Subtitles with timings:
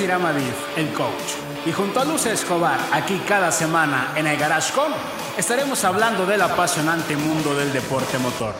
[0.00, 1.36] Irama Div, el coach.
[1.66, 4.92] Y junto a Luz Escobar, aquí cada semana en el Garage Con,
[5.36, 8.54] estaremos hablando del apasionante mundo del deporte motor.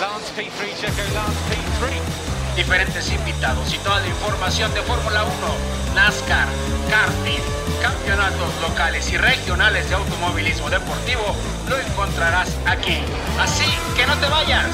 [0.00, 2.56] Lance P3, Checo, Lance P3.
[2.56, 6.48] diferentes invitados y toda la información de Fórmula 1, NASCAR,
[6.90, 7.42] karting,
[7.80, 11.24] campeonatos locales y regionales de automovilismo deportivo,
[11.68, 12.98] lo encontrarás aquí.
[13.40, 14.66] Así que no te vayas.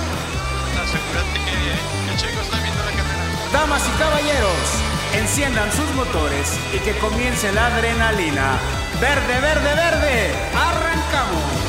[0.82, 3.24] Asegúrate que, que Checo está viendo la carrera.
[3.52, 8.58] Damas y caballeros, enciendan sus motores y que comience la adrenalina.
[9.00, 10.32] Verde, verde, verde.
[10.54, 11.68] Arrancamos.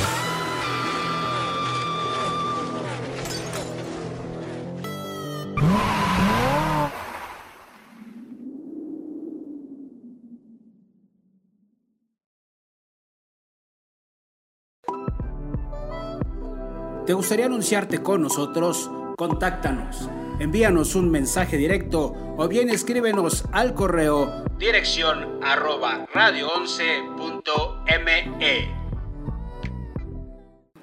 [17.06, 18.92] ¿Te gustaría anunciarte con nosotros?
[19.18, 20.08] Contáctanos.
[20.40, 28.79] Envíanos un mensaje directo o bien escríbenos al correo Dirección arroba radio11.me.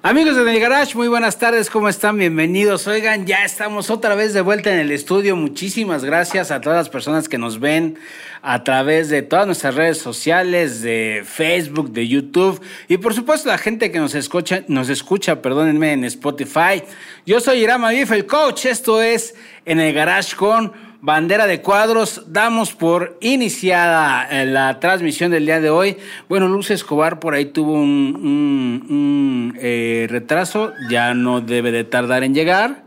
[0.07, 2.17] Amigos de El Garage, muy buenas tardes, ¿cómo están?
[2.17, 2.87] Bienvenidos.
[2.87, 5.35] Oigan, ya estamos otra vez de vuelta en el estudio.
[5.35, 7.99] Muchísimas gracias a todas las personas que nos ven
[8.41, 13.57] a través de todas nuestras redes sociales, de Facebook, de YouTube y por supuesto la
[13.57, 16.81] gente que nos escucha, nos escucha, perdónenme, en Spotify.
[17.25, 18.65] Yo soy Irama Biff, el coach.
[18.65, 19.35] Esto es
[19.65, 22.23] En el Garage con bandera de cuadros.
[22.27, 25.97] Damos por iniciada eh, la transmisión del día de hoy.
[26.29, 32.33] Bueno, Luz Escobar por ahí tuvo un, eh, retraso, ya no debe de tardar en
[32.33, 32.83] llegar.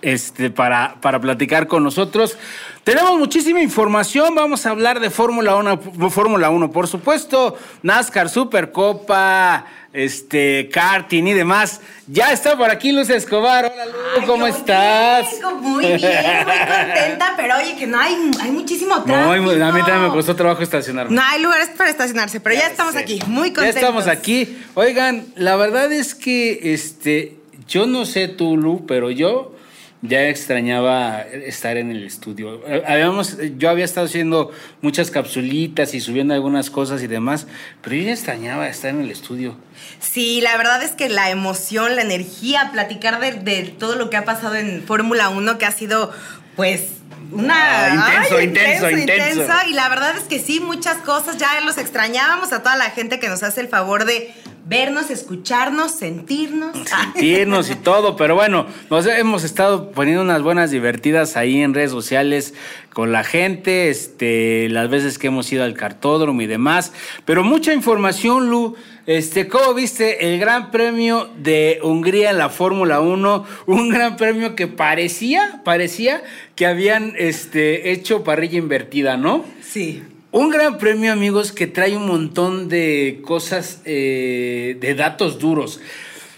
[0.00, 2.36] Este, para, para platicar con nosotros.
[2.84, 4.34] Tenemos muchísima información.
[4.34, 11.32] Vamos a hablar de Fórmula 1, Fórmula 1, por supuesto, NASCAR, Supercopa, este, karting y
[11.32, 11.80] demás.
[12.08, 13.70] Ya está por aquí Luz Escobar.
[13.72, 15.26] Hola, Luz, Ay, ¿cómo estás?
[15.60, 19.50] Muy bien, muy contenta, pero oye, que no hay, hay muchísimo No, tráfico.
[19.50, 21.14] a mí también me costó trabajo estacionarme.
[21.14, 22.98] No hay lugares para estacionarse, pero ya, estamos sé.
[22.98, 23.76] aquí, muy Ya contentos.
[23.80, 24.58] estamos aquí.
[24.74, 27.36] Oigan, la verdad es que este,
[27.68, 29.54] yo no sé tú, Lu, pero yo
[30.02, 32.60] ya extrañaba estar en el estudio.
[32.86, 37.46] Habíamos, yo había estado haciendo muchas capsulitas y subiendo algunas cosas y demás,
[37.82, 39.56] pero yo ya extrañaba estar en el estudio.
[40.00, 44.16] Sí, la verdad es que la emoción, la energía, platicar de, de todo lo que
[44.16, 46.12] ha pasado en Fórmula 1, que ha sido,
[46.56, 46.82] pues,
[47.30, 47.54] una...
[47.54, 49.52] Ah, intenso, intenso, intenso.
[49.68, 53.20] Y la verdad es que sí, muchas cosas, ya los extrañábamos a toda la gente
[53.20, 54.34] que nos hace el favor de
[54.72, 56.74] vernos, escucharnos, sentirnos.
[57.12, 61.90] sentirnos y todo, pero bueno, nos hemos estado poniendo unas buenas divertidas ahí en redes
[61.90, 62.54] sociales
[62.90, 66.94] con la gente, este, las veces que hemos ido al cartódromo y demás,
[67.26, 68.74] pero mucha información, Lu.
[69.04, 73.44] Este, ¿cómo viste el Gran Premio de Hungría en la Fórmula 1?
[73.66, 76.22] Un gran premio que parecía, parecía
[76.54, 79.44] que habían este, hecho parrilla invertida, ¿no?
[79.60, 80.02] Sí.
[80.32, 85.78] Un gran premio, amigos, que trae un montón de cosas, eh, de datos duros.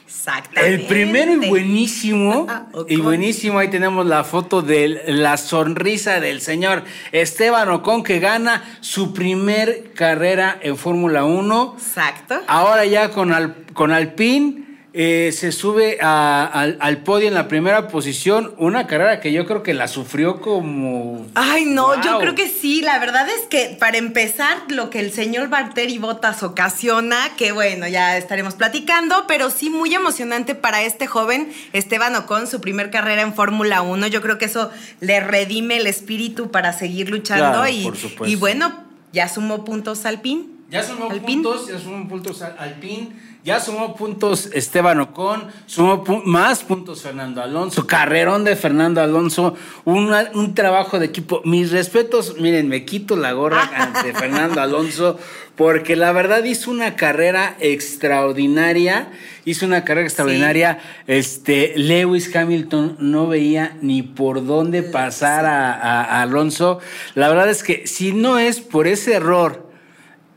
[0.09, 0.75] Exactamente.
[0.75, 2.87] El primero y buenísimo, Ocon.
[2.88, 8.78] y buenísimo, ahí tenemos la foto de la sonrisa del señor Esteban Ocon que gana
[8.81, 11.77] su primer carrera en Fórmula 1.
[11.78, 12.41] Exacto.
[12.49, 17.49] Ahora ya con, Al- con Alpine eh, se sube a- al, al podio en la
[17.49, 21.27] primera posición, una carrera que yo creo que la sufrió como...
[21.34, 22.81] Ay, no, yo creo que sí.
[22.81, 27.88] La verdad es que para empezar, lo que el señor Barteri Botas ocasiona, que bueno,
[27.88, 33.22] ya estaremos platicando, pero sí muy emocionante para este joven Esteban Ocon, su primer carrera
[33.22, 34.06] en Fórmula 1.
[34.06, 38.27] Yo creo que eso le redime el espíritu para seguir luchando Claro, y, por supuesto.
[38.27, 40.53] y bueno, ya sumó puntos al PIN.
[40.71, 43.10] Ya sumó puntos, ya sumó puntos al- Alpine,
[43.44, 49.55] ya sumó puntos Esteban Ocon, sumó pu- más puntos Fernando Alonso, carrerón de Fernando Alonso,
[49.84, 51.42] una- un trabajo de equipo.
[51.45, 55.19] Mis respetos, miren, me quito la gorra ante Fernando Alonso,
[55.57, 59.09] porque la verdad hizo una carrera extraordinaria,
[59.45, 60.78] hizo una carrera extraordinaria.
[61.07, 66.80] Este, Lewis Hamilton no veía ni por dónde pasar a, a- a Alonso.
[67.15, 69.64] La verdad es que si no es por ese error,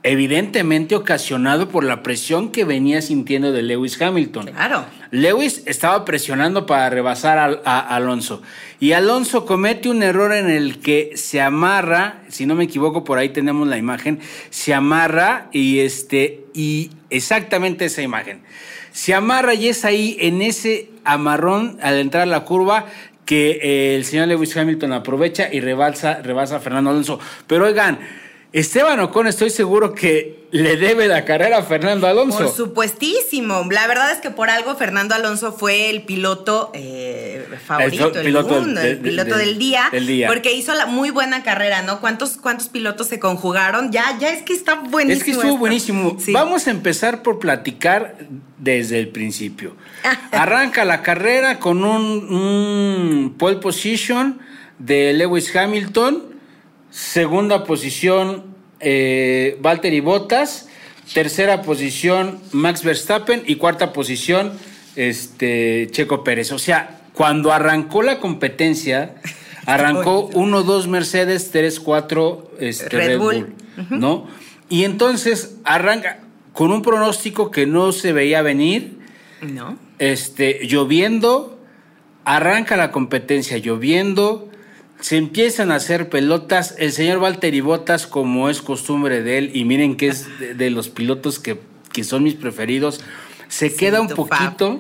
[0.04, 4.48] evidentemente ocasionado por la presión que venía sintiendo de Lewis Hamilton.
[4.48, 4.86] Claro.
[5.12, 8.42] Lewis estaba presionando para rebasar a, Alonso
[8.80, 13.18] y Alonso comete un error en el que se amarra, si no me equivoco por
[13.18, 18.42] ahí tenemos la imagen, se amarra y este y exactamente esa imagen.
[18.92, 22.86] Se amarra y es ahí en ese amarrón al entrar a la curva
[23.26, 27.20] que eh, el señor Lewis Hamilton aprovecha y rebasa, rebasa a Fernando Alonso.
[27.46, 28.00] Pero oigan,
[28.60, 32.38] Esteban Ocon estoy seguro que le debe la carrera a Fernando Alonso.
[32.40, 33.68] Por supuestísimo.
[33.70, 38.82] La verdad es que por algo Fernando Alonso fue el piloto eh, favorito, del- mundo,
[38.82, 40.28] de- el piloto de- del, día, del día.
[40.28, 42.00] Porque hizo la muy buena carrera, ¿no?
[42.00, 43.92] ¿Cuántos, cuántos pilotos se conjugaron?
[43.92, 45.18] Ya, ya es que está buenísimo.
[45.20, 45.60] Es que estuvo esto.
[45.60, 46.18] buenísimo.
[46.20, 46.32] Sí.
[46.34, 48.16] Vamos a empezar por platicar
[48.58, 49.76] desde el principio.
[50.32, 52.02] Arranca la carrera con un,
[52.34, 54.40] un pole position
[54.80, 56.37] de Lewis Hamilton.
[56.90, 60.70] Segunda posición, eh, Valtteri Bottas.
[61.14, 63.44] Tercera posición, Max Verstappen.
[63.46, 64.54] Y cuarta posición,
[64.96, 66.52] este, Checo Pérez.
[66.52, 69.16] O sea, cuando arrancó la competencia,
[69.66, 73.56] arrancó 1, 2 Mercedes, 3, 4 este, Red Red, Bull.
[73.90, 74.00] Bull.
[74.00, 74.28] ¿no?
[74.70, 76.20] Y entonces arranca
[76.54, 78.98] con un pronóstico que no se veía venir,
[79.42, 79.78] ¿No?
[80.00, 81.60] este, lloviendo,
[82.26, 84.50] arranca la competencia lloviendo,
[85.00, 89.64] se empiezan a hacer pelotas, el señor Valtteri Bottas, como es costumbre de él, y
[89.66, 91.60] miren que es de, de los pilotos que,
[91.94, 93.02] que son mis preferidos,
[93.48, 94.80] se queda un poquito,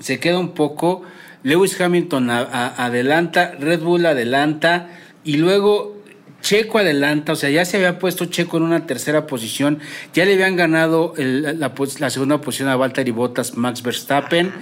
[0.00, 1.02] se queda un poco,
[1.42, 4.88] Lewis Hamilton a- a- adelanta, Red Bull adelanta,
[5.24, 5.96] y luego
[6.40, 9.80] Checo adelanta, o sea, ya se había puesto Checo en una tercera posición,
[10.14, 14.52] ya le habían ganado el- la, la segunda posición a Valtteri Bottas, Max Verstappen.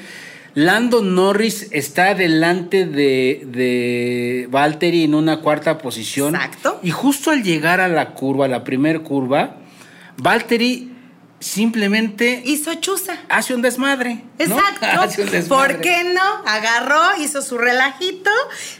[0.56, 6.34] Lando Norris está delante de, de Valtteri en una cuarta posición.
[6.34, 6.80] Exacto.
[6.82, 9.56] Y justo al llegar a la curva, a la primer curva,
[10.16, 10.94] Valtteri
[11.40, 13.18] simplemente Hizo chuza.
[13.28, 14.24] hace un desmadre.
[14.38, 14.44] ¿no?
[14.46, 14.86] Exacto.
[14.98, 15.74] Hace un desmadre.
[15.74, 16.22] ¿Por qué no?
[16.46, 18.30] Agarró, hizo su relajito,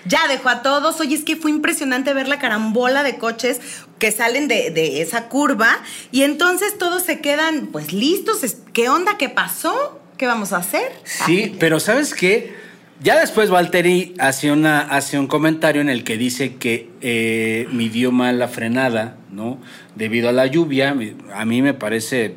[0.07, 0.99] ya dejó a todos.
[1.01, 3.61] Oye, es que fue impresionante ver la carambola de coches
[3.99, 5.79] que salen de, de esa curva
[6.11, 8.41] y entonces todos se quedan pues listos.
[8.73, 9.19] ¿Qué onda?
[9.19, 10.01] ¿Qué pasó?
[10.17, 10.93] ¿Qué vamos a hacer?
[11.05, 12.55] Sí, pero ¿sabes qué?
[13.03, 18.13] Ya después Valtteri hace, una, hace un comentario en el que dice que eh, midió
[18.13, 19.59] mal la frenada, ¿no?
[19.95, 20.97] Debido a la lluvia.
[21.35, 22.37] A mí me parece,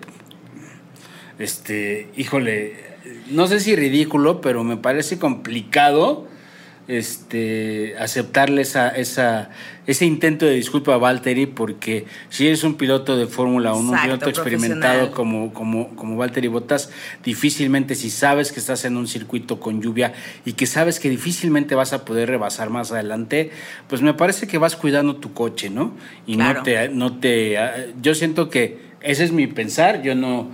[1.38, 2.76] este, híjole,
[3.30, 6.28] no sé si ridículo, pero me parece complicado
[6.90, 9.52] este, aceptarle esa, esa,
[9.86, 14.02] ese intento de disculpa a Valtteri porque si eres un piloto de Fórmula 1, un
[14.02, 16.92] piloto experimentado como, como, como Valtteri Bottas,
[17.24, 20.14] difícilmente si sabes que estás en un circuito con lluvia
[20.46, 23.52] y que sabes que difícilmente vas a poder rebasar más adelante,
[23.88, 25.94] pues me parece que vas cuidando tu coche, ¿no?
[26.26, 26.60] Y Claro.
[26.60, 30.50] no te, no te, ah, yo siento que ese es mi pensar, yo no,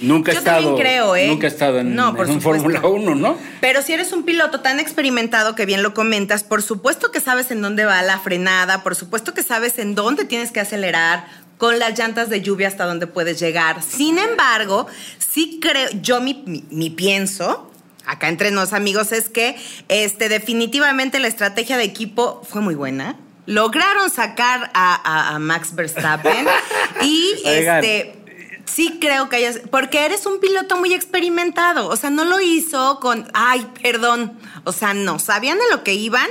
[0.00, 1.28] nunca he Yo estado, también creo, ¿eh?
[1.28, 2.40] nunca he estado en, No, en un.
[2.40, 3.36] Fórmula 1, ¿no?
[3.60, 7.50] Pero si eres un piloto tan experimentado que bien lo comentas, por supuesto que sabes
[7.50, 11.26] en dónde va la frenada, por supuesto que sabes en dónde tienes que acelerar,
[11.58, 13.80] con las llantas de lluvia hasta dónde puedes llegar.
[13.82, 14.86] Sin embargo,
[15.18, 17.70] sí creo, yo mi, mi- mi pienso,
[18.06, 19.56] acá entre nos amigos, es que
[19.88, 23.16] este, definitivamente la estrategia de equipo fue muy buena.
[23.46, 26.46] Lograron sacar a, a- a Max Verstappen
[27.02, 27.84] y Oigan.
[27.84, 28.16] este
[28.66, 32.98] sí creo que hayas, porque eres un piloto muy experimentado, o sea, no lo hizo
[33.00, 34.32] con, ay, perdón,
[34.64, 36.28] o sea, no, sabían de lo que iban,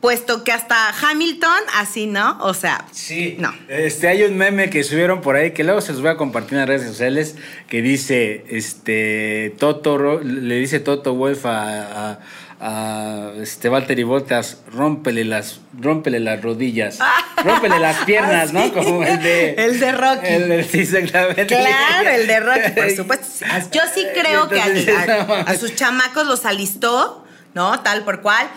[0.00, 2.36] puesto que hasta Hamilton, así, ¿no?
[2.42, 3.36] O sea, Sí.
[3.38, 3.54] no.
[3.68, 6.52] Este, hay un meme que subieron por ahí que luego se los voy a compartir
[6.52, 7.36] en las redes sociales
[7.68, 12.18] que dice, este, Toto, le dice Toto Wolf a, a,
[12.60, 16.98] a, este, Valtteri Bottas, rómpele las, rómpele las rodillas,
[17.44, 18.72] rómpele las piernas, Ah, sí.
[18.72, 18.72] ¿no?
[18.72, 19.54] Como el de...
[19.54, 20.26] El de Rocky.
[20.26, 21.46] El de, sí, exactamente.
[21.46, 23.44] Claro, el de Rocky, por supuesto.
[23.72, 27.80] Yo sí creo que a, sus chamacos los alistó, ¿no?
[27.80, 28.48] Tal por cual.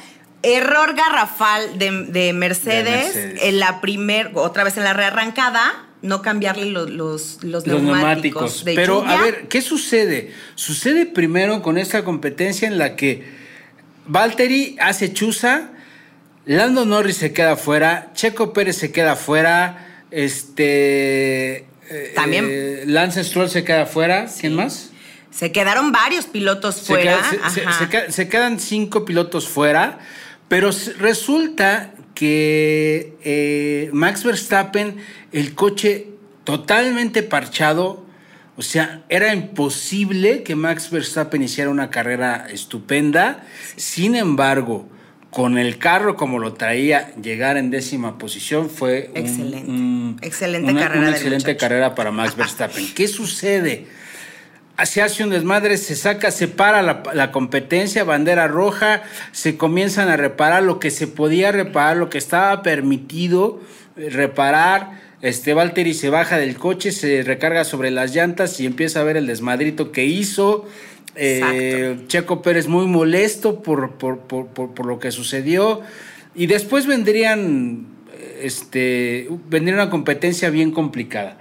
[0.44, 3.40] Error garrafal de, de Mercedes, De Mercedes.
[3.44, 7.94] en la primer, otra vez en la rearrancada, no cambiarle lo- los, los, Los neumáticos,
[7.94, 8.66] neumáticos.
[8.66, 9.20] de Pero, lluvia.
[9.20, 10.32] a ver, ¿qué sucede?
[10.54, 13.47] Sucede primero con esta competencia en la que
[14.08, 15.70] Valtteri hace chuza,
[16.46, 21.58] Lando Norris se queda fuera, Checo Pérez se queda fuera, este.
[21.90, 22.48] eh, También.
[22.50, 24.28] eh, Lance Stroll se queda fuera.
[24.40, 24.92] ¿Quién más?
[25.32, 27.18] Se quedaron varios pilotos Se fuera.
[27.90, 30.00] queda- se- quedan cinco pilotos fuera,
[30.48, 34.96] pero resulta que eh, Max Verstappen,
[35.34, 36.08] el coche
[36.46, 38.06] totalmente parchado,
[38.58, 43.44] o sea, era imposible que Max Verstappen hiciera una carrera estupenda.
[43.76, 44.90] Sin embargo,
[45.30, 49.70] con el carro como lo traía, llegar en décima posición fue un- Excelente.
[49.70, 51.60] un- Excelente una, carrera una excelente muchacho.
[51.60, 52.94] carrera para Max Verstappen.
[52.96, 53.88] ¿Qué sucede?
[54.86, 60.08] se hace un desmadre, se saca, se para la, la competencia, bandera roja, se comienzan
[60.08, 63.60] a reparar lo que se podía reparar, lo que estaba permitido
[63.96, 65.07] reparar.
[65.22, 69.18] Este Valtteri se baja del coche, se recarga sobre las llantas y empieza a ver
[69.18, 70.68] el desmadrito que hizo.
[71.16, 75.82] Eh, Checo Pérez muy molesto por, por, por, por- lo que sucedió.
[76.36, 77.88] Y después vendrían
[78.42, 81.38] este, vendría una competencia bien complicada.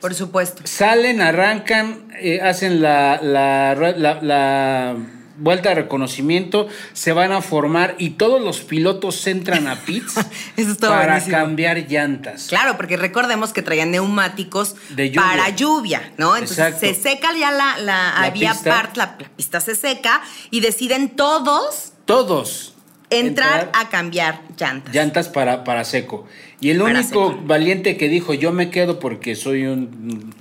[0.00, 0.62] Por supuesto.
[0.64, 4.96] Salen, arrancan, eh, hacen la, la, la, la
[5.40, 10.14] vuelta de reconocimiento, se van a formar y todos los pilotos entran a pits
[10.56, 11.36] Eso para buenísimo.
[11.36, 12.46] cambiar llantas.
[12.48, 15.22] Claro, porque recordemos que traían neumáticos De lluvia.
[15.28, 16.36] para lluvia, ¿no?
[16.36, 16.86] Entonces Exacto.
[16.86, 18.70] se seca ya la, la, La había pista.
[18.70, 20.20] part, la, la pista se seca
[20.50, 22.74] y deciden todos Todos.
[23.10, 24.94] entrar, a cambiar llantas.
[24.94, 26.26] llantas para, para seco.
[26.60, 27.40] Y el Para único seco.
[27.44, 30.34] valiente que dijo yo me quedo porque soy un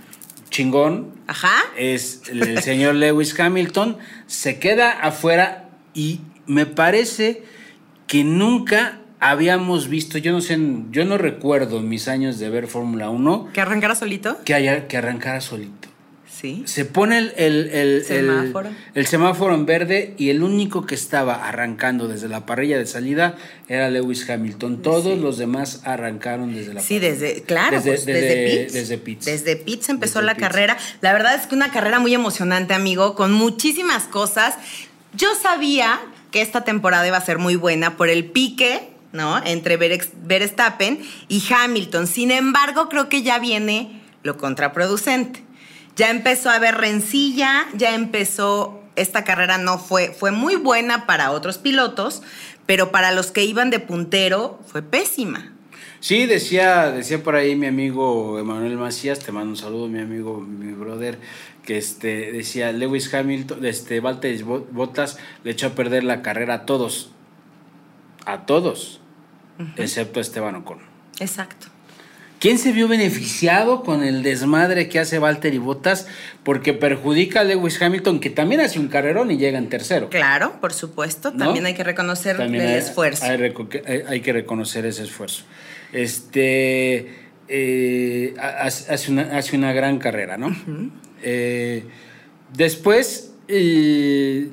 [0.49, 1.53] chingón Ajá.
[1.77, 3.97] es el, señor Lewis Hamilton.
[4.27, 7.43] Se queda afuera y me parece
[8.07, 10.57] que nunca habíamos visto, yo no sé,
[10.91, 14.37] yo no recuerdo mis años de ver Fórmula 1 ¿Que arrancara solito?
[14.45, 15.89] que, haya, que arrancara solito.
[16.39, 16.63] Sí.
[16.67, 18.69] Se pone el, el, el- el- Semáforo.
[18.95, 23.35] el semáforo en verde y el único que estaba arrancando desde la parrilla de salida
[23.67, 24.81] era Lewis Hamilton.
[24.81, 27.11] Todos los demás arrancaron desde la Sí, parrilla.
[27.11, 29.25] desde, claro, Desde- pues, desde- desde, pits.
[29.25, 30.77] desde pits empezó la carrera.
[31.01, 34.55] La verdad es que una carrera muy emocionante, amigo, con muchísimas cosas.
[35.13, 35.99] Yo sabía
[36.31, 39.43] que esta temporada iba a ser muy buena por el pique, ¿no?
[39.43, 42.07] Entre Verstappen y Hamilton.
[42.07, 45.43] Sin embargo, creo que ya viene lo contraproducente.
[45.99, 48.81] Ya empezó a haber rencilla, ya empezó.
[48.95, 52.21] Esta carrera no fue, fue muy buena para otros pilotos,
[52.65, 55.51] pero para los que iban de puntero fue pésima.
[55.99, 60.39] Sí, decía, decía por ahí mi amigo Emanuel Macías, te mando un saludo, mi amigo,
[60.39, 61.19] mi brother,
[61.65, 66.65] que este, decía Lewis Hamilton, este, Valtteri Bottas le echó a perder la carrera a
[66.65, 67.11] todos,
[68.25, 69.01] a todos,
[69.75, 70.79] excepto a Esteban Ocon.
[71.19, 71.67] Exacto.
[72.39, 76.07] ¿Quién se vio beneficiado con el desmadre que hace Valtteri Bottas?
[76.43, 80.09] Porque perjudica a Lewis Hamilton, que también hace un carrerón y llega en tercero.
[80.09, 81.31] Claro, por supuesto.
[81.31, 81.45] ¿No?
[81.45, 83.25] También hay que reconocer También el hay- esfuerzo.
[83.25, 83.37] Hay,
[83.69, 85.43] que- hay- hay que reconocer ese esfuerzo.
[85.91, 87.13] Este
[87.49, 90.55] eh, ha- hace, una, hace una gran carrera, ¿no?
[91.23, 91.83] Eh,
[92.55, 94.49] después eh,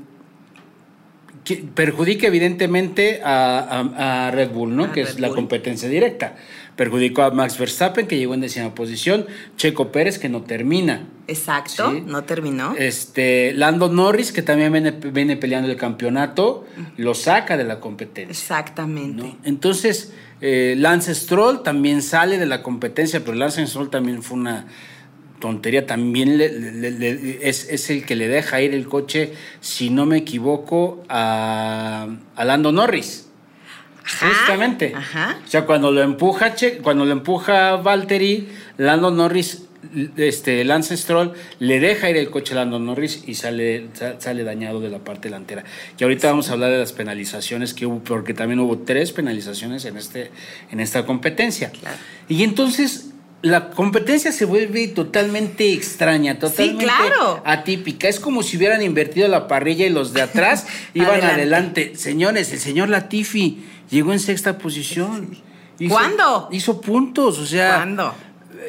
[1.44, 4.84] que perjudica evidentemente a, a- a Red Bull, ¿no?
[4.86, 5.36] A que Red es la Bull.
[5.36, 6.34] competencia directa.
[6.76, 11.08] Perjudicó a Max Verstappen, que llegó en décima posición, Checo Pérez, que no termina.
[11.26, 12.02] Exacto, Sí.
[12.06, 12.74] no terminó.
[12.76, 16.66] Este, Lando Norris, que también viene, viene peleando el campeonato,
[16.98, 18.30] lo saca de la competencia.
[18.30, 19.22] Exactamente.
[19.22, 19.38] ¿no?
[19.44, 24.66] Entonces, eh, Lance Stroll también sale de la competencia, pero Lance Stroll también fue una
[25.40, 25.86] tontería.
[25.86, 30.04] También le- le- le- es, es el que le deja ir el coche, si no
[30.04, 32.06] me equivoco, a,
[32.36, 33.25] a Lando Norris.
[34.06, 34.92] Ajá, Justamente.
[34.94, 35.38] ajá.
[35.44, 38.48] O sea, cuando lo empuja, Che- cuando lo empuja Valtteri,
[38.78, 39.62] Lando Norris,
[40.16, 44.44] este, Lance Stroll, le deja ir el coche a Lando Norris y sale, sa- sale
[44.44, 45.64] dañado de la parte delantera.
[45.98, 49.84] Y ahorita vamos a hablar de las penalizaciones que hubo, porque también hubo tres penalizaciones
[49.84, 50.30] en, este,
[50.70, 51.70] en esta competencia.
[51.70, 51.96] Claro.
[52.28, 53.10] Y entonces
[53.42, 57.42] la competencia se vuelve totalmente extraña, totalmente claro.
[57.44, 58.08] atípica.
[58.08, 61.32] Es como si hubieran invertido la parrilla y los de atrás iban Adelante.
[61.34, 61.92] adelante.
[61.96, 65.36] Señores, el señor Latifi llegó en sexta posición.
[65.78, 66.48] Hizo- ¿Cuándo?
[66.52, 67.76] Hizo puntos, o sea.
[67.76, 68.14] ¿Cuándo?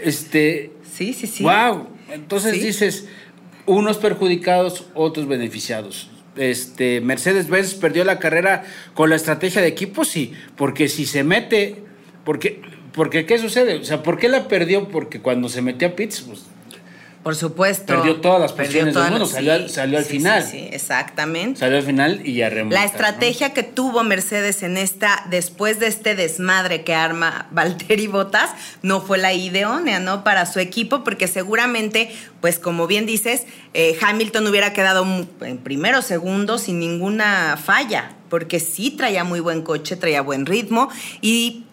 [0.03, 0.71] Este.
[0.93, 1.43] Sí, sí, sí.
[1.43, 1.87] Wow.
[2.11, 2.59] Entonces Sí.
[2.59, 3.07] dices,
[3.65, 6.09] unos perjudicados, otros beneficiados.
[6.35, 11.83] Este, Mercedes-Benz perdió la carrera con la estrategia de equipo, sí, porque si se mete,
[12.23, 12.61] porque,
[12.93, 13.75] porque ¿qué sucede?
[13.75, 14.87] O sea, ¿por qué la perdió?
[14.87, 16.43] Porque cuando se metió a pits, pues,
[17.27, 17.87] Por supuesto.
[17.87, 20.43] Perdió todas las posiciones del mundo, salió al- salió al sí, final.
[20.43, 21.59] Sí, sí, exactamente.
[21.59, 22.75] salió al final y ya remonta.
[22.75, 22.89] La ¿no?
[22.89, 29.01] estrategia que tuvo Mercedes en esta, después de este desmadre que arma Valtteri Bottas, no
[29.01, 30.23] fue la idónea, ¿no?
[30.23, 35.05] Para su equipo, porque seguramente, pues como bien dices, eh, Hamilton hubiera quedado
[35.41, 40.87] en primero, segundo, sin ninguna falla, porque sí traía muy buen coche, traía buen ritmo
[41.19, 41.65] y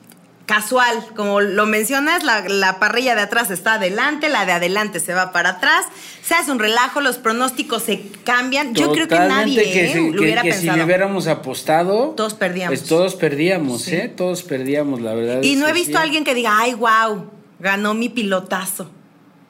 [0.46, 5.14] casual, como lo mencionas, la, la parrilla de atrás está adelante, la de adelante se
[5.14, 5.86] va para atrás,
[6.22, 8.74] se hace un relajo, los pronósticos se cambian.
[8.74, 9.94] Yo creo que nadie que ¿eh?
[10.10, 12.78] lo que- hubiera que si le hubiéramos apostado, Todos perdíamos.
[12.78, 13.94] pues todos perdíamos, Sí.
[13.96, 14.12] ¿eh?
[14.14, 15.42] Todos perdíamos, la verdad.
[15.42, 18.90] Y no he visto a alguien que diga, ay, wow, ganó mi pilotazo.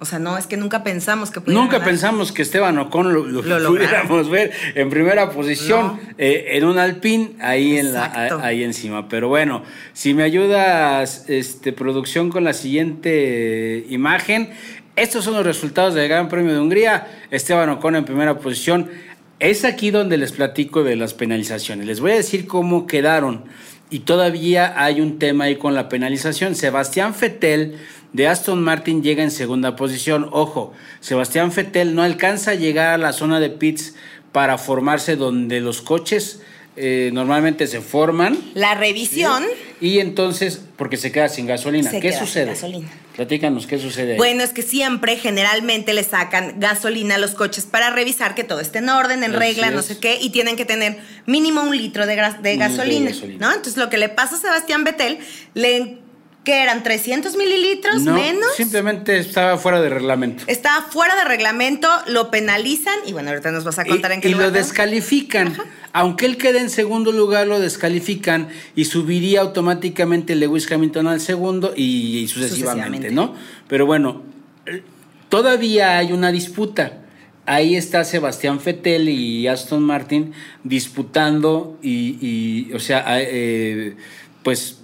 [0.05, 1.89] O sea, no, es que nunca pensamos que pudiera Nunca ganar.
[1.89, 6.01] pensamos que Esteban Ocon lo, lo pudiéramos ver en primera posición, No.
[6.19, 9.09] eh, en un Alpine, ahí, en la, ahí encima.
[9.09, 9.63] Pero bueno,
[9.95, 14.51] si me ayudas, este, producción, con la siguiente imagen.
[14.97, 17.07] Estos son los resultados del Gran Premio de Hungría.
[17.31, 18.91] Esteban Ocon en primera posición.
[19.41, 21.87] Es aquí donde les platico de las penalizaciones.
[21.87, 23.45] Les voy a decir cómo quedaron.
[23.91, 26.55] Y todavía hay un tema ahí con la penalización.
[26.55, 27.77] Sebastián Fettel
[28.13, 30.29] de Aston Martin llega en segunda posición.
[30.33, 33.95] Ojo, Sebastián Fettel no alcanza a llegar a la zona de pits
[34.33, 36.43] para formarse donde los coches
[36.77, 38.39] eh, normalmente se forman.
[38.55, 39.45] La revisión.
[39.81, 41.91] Y entonces, porque se queda sin gasolina.
[41.91, 42.47] Se ¿Qué queda sin sucede?
[42.47, 42.89] gasolina.
[43.15, 44.13] Platícanos, ¿qué sucede?
[44.13, 44.17] ahí?
[44.19, 48.61] Bueno, es que siempre, generalmente, le sacan gasolina a los coches para revisar que todo
[48.61, 51.77] esté en orden, en Así regla, no sé qué, y tienen que tener mínimo un
[51.77, 53.47] litro de, gra- de Un litro de gasolina, gasolina.
[53.47, 53.53] ¿no?
[53.55, 55.19] Entonces, lo que le pasa a Sebastián Vettel,
[55.55, 55.99] le,
[56.45, 58.55] que eran 300 mililitros no, menos.
[58.55, 60.45] simplemente estaba fuera de reglamento.
[60.47, 64.21] Estaba fuera de reglamento, lo penalizan y bueno, ahorita nos vas a contar y, en
[64.21, 65.57] qué y lugar lo descalifican.
[65.93, 71.73] Aunque él quede en segundo lugar, lo descalifican y subiría automáticamente Lewis Hamilton al segundo
[71.75, 73.11] y, y sucesivamente, Sucesivamente.
[73.11, 73.35] ¿no?
[73.67, 74.23] Pero bueno,
[74.67, 74.83] eh,
[75.31, 76.99] todavía hay una disputa.
[77.47, 80.33] Ahí está Sebastián Vettel y Aston Martin
[80.63, 83.97] disputando y, y, o sea, eh,
[84.43, 84.79] pues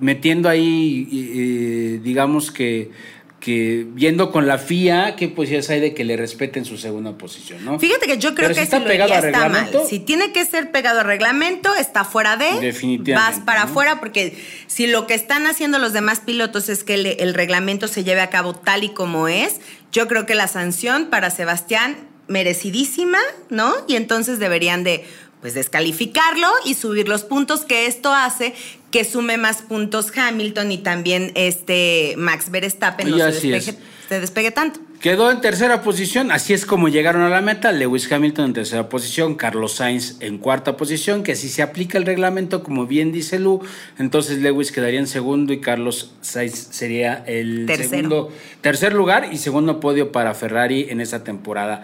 [0.00, 2.90] metiendo ahí, eh, digamos que,
[3.38, 7.64] que viendo con la FIA qué posibilidades hay de que le respeten su segunda posición,
[7.64, 7.78] ¿no?
[7.78, 9.70] Fíjate que yo creo Pero que si está si lo pegado a está mal.
[9.88, 12.60] Si tiene que ser pegado a reglamento, está fuera de.
[12.60, 13.70] Definitivamente, Vas para ¿no?
[13.70, 18.04] afuera porque si lo que están haciendo los demás pilotos es que el reglamento se
[18.04, 19.60] lleve a cabo tal y como es,
[19.92, 21.96] yo creo que la sanción para Sebastián
[22.28, 23.74] merecidísima, ¿no?
[23.88, 25.04] Y entonces deberían de
[25.40, 28.54] pues descalificarlo y subir los puntos que esto hace
[28.90, 33.76] que sume más puntos Hamilton y también este Max Verstappen no se despegue, es.
[34.08, 34.80] se despegue tanto.
[35.00, 37.72] Quedó en tercera posición, así es como llegaron a la meta.
[37.72, 42.04] Lewis Hamilton en tercera posición, Carlos Sainz en cuarta posición, que si se aplica el
[42.04, 43.62] reglamento, como bien dice Lu,
[43.98, 47.88] entonces Lewis quedaría en segundo y Carlos Sainz sería el Tercero.
[47.88, 51.82] segundo, tercer lugar y segundo podio para Ferrari en esta temporada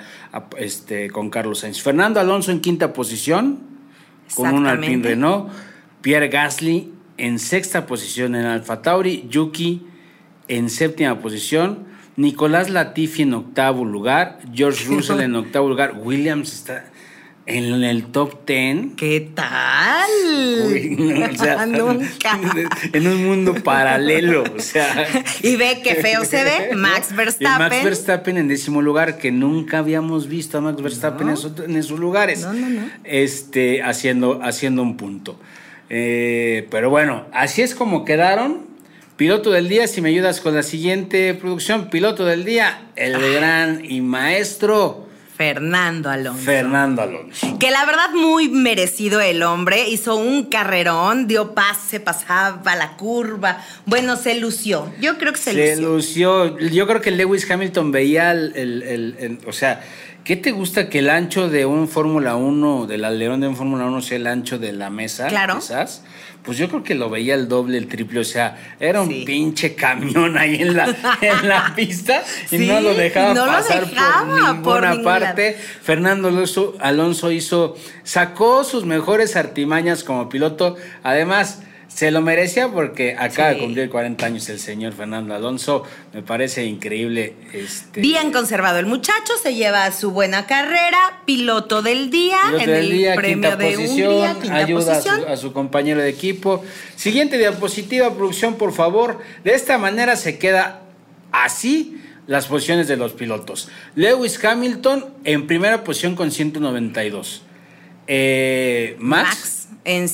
[0.59, 1.81] este, con Carlos Sainz.
[1.81, 3.61] Fernando Alonso en quinta posición,
[4.35, 4.67] con un.
[4.67, 5.51] Alpine Renault.
[6.03, 9.27] Pierre Gasly en sexta posición en Alfa Tauri.
[9.31, 9.87] Yuki
[10.49, 11.96] en séptima posición.
[12.17, 14.39] Nicolás Latifi en octavo lugar.
[14.53, 15.95] George Russell en octavo lugar.
[16.03, 16.85] Williams está
[17.47, 18.97] en el top ten.
[18.97, 20.11] ¿Qué tal?
[20.67, 22.41] Uy, no, o sea, Nunca.
[22.93, 24.45] En un mundo paralelo.
[24.57, 25.07] O sea.
[25.43, 27.69] Y ve qué feo se ve Max Verstappen.
[27.69, 31.77] Max Verstappen en décimo lugar, que nunca habíamos visto a Max Verstappen en, esos, en
[31.77, 32.41] esos lugares.
[32.41, 32.83] No, no, no.
[33.05, 35.39] Este, haciendo, haciendo un punto.
[35.89, 38.66] Eh, pero bueno, así es como quedaron.
[39.17, 41.89] Piloto del día, si me ayudas con la siguiente producción.
[41.89, 46.43] Piloto del día, el gran y maestro Fernando Alonso.
[46.45, 47.59] Fernando Alonso.
[47.59, 53.63] Que la verdad muy merecido el hombre, hizo un carrerón, dio pase, pasaba la curva.
[53.87, 54.93] Bueno, se lució.
[55.01, 56.45] Yo creo que se, Se lució.
[56.49, 56.69] lució.
[56.71, 59.83] Yo creo que Lewis Hamilton veía el, el- el- el- o sea,
[60.25, 63.85] ¿qué te gusta que el ancho de un Fórmula 1, del alerón de un Fórmula
[63.87, 65.27] 1 sea el ancho de la mesa?
[65.29, 65.57] Claro.
[65.57, 66.03] Quizás.
[66.47, 69.25] Pues yo creo que lo veía el doble, el triple, o sea, era un Sí.
[69.27, 70.87] pinche camión ahí en la,
[71.21, 75.03] en la pista y Sí, no lo dejaba no lo pasar dejaba por ninguna por
[75.03, 75.59] parte.
[75.83, 80.77] Fernando Alonso, Alonso hizo, sacó sus mejores artimañas como piloto.
[81.03, 83.61] Además, se lo merecía porque acaba de Sí.
[83.63, 85.83] cumplir 40 años el señor Fernando Alonso.
[86.13, 87.35] Me parece increíble.
[87.53, 92.71] Este, Bien conservado el muchacho, se lleva su buena carrera, piloto del día piloto en
[92.71, 96.01] del el día, premio quinta de posición, Hungría, quinta ayuda a su, a su compañero
[96.03, 96.63] de equipo.
[96.97, 99.21] Siguiente diapositiva, producción, por favor.
[99.45, 100.83] De esta manera se queda
[101.33, 103.69] así las posiciones de los pilotos.
[103.95, 107.43] Lewis Hamilton en primera posición con 192.
[108.09, 109.56] Eh, Max, Max.
[109.87, 110.07] En,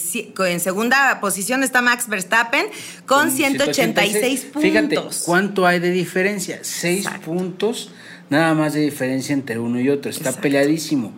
[0.48, 2.66] en segunda posición está Max Verstappen
[3.06, 4.62] con 186 puntos.
[4.62, 6.58] Fíjate cuánto hay de diferencia.
[6.62, 7.26] Seis Exacto.
[7.32, 7.90] puntos
[8.30, 10.10] nada más de diferencia entre uno y otro.
[10.10, 10.42] Está Exacto.
[10.42, 11.12] peleadísimo.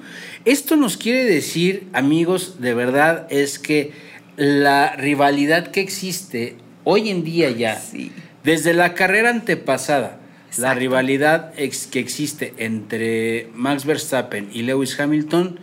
[0.44, 3.92] Esto nos quiere decir, amigos, de verdad, es que
[4.36, 8.10] la rivalidad que existe hoy en día ya, Sí.
[8.42, 10.18] desde la carrera antepasada,
[10.58, 15.58] la rivalidad ex- que existe entre Max Verstappen y Lewis Hamilton,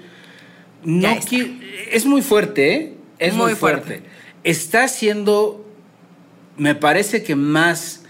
[0.84, 1.10] no
[1.92, 2.94] es muy fuerte, ¿eh?
[3.20, 3.86] Es muy, Muy fuerte.
[3.86, 4.10] fuerte.
[4.44, 5.66] Está siendo,
[6.58, 8.04] me parece que más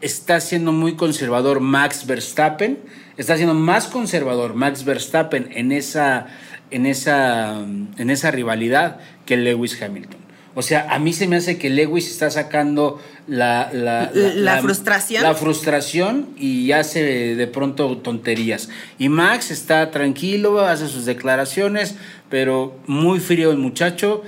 [0.00, 2.78] está siendo muy conservador Max Verstappen,
[3.16, 6.26] está siendo más conservador Max Verstappen en esa,
[6.70, 10.21] en esa, en esa rivalidad que Lewis Hamilton.
[10.54, 15.22] O sea, a mí se me hace que Lewis está sacando la, la, La frustración.
[15.22, 18.68] La frustración y hace de pronto tonterías.
[18.98, 21.94] Y Max está tranquilo, hace sus declaraciones,
[22.28, 24.22] pero muy frío el muchacho.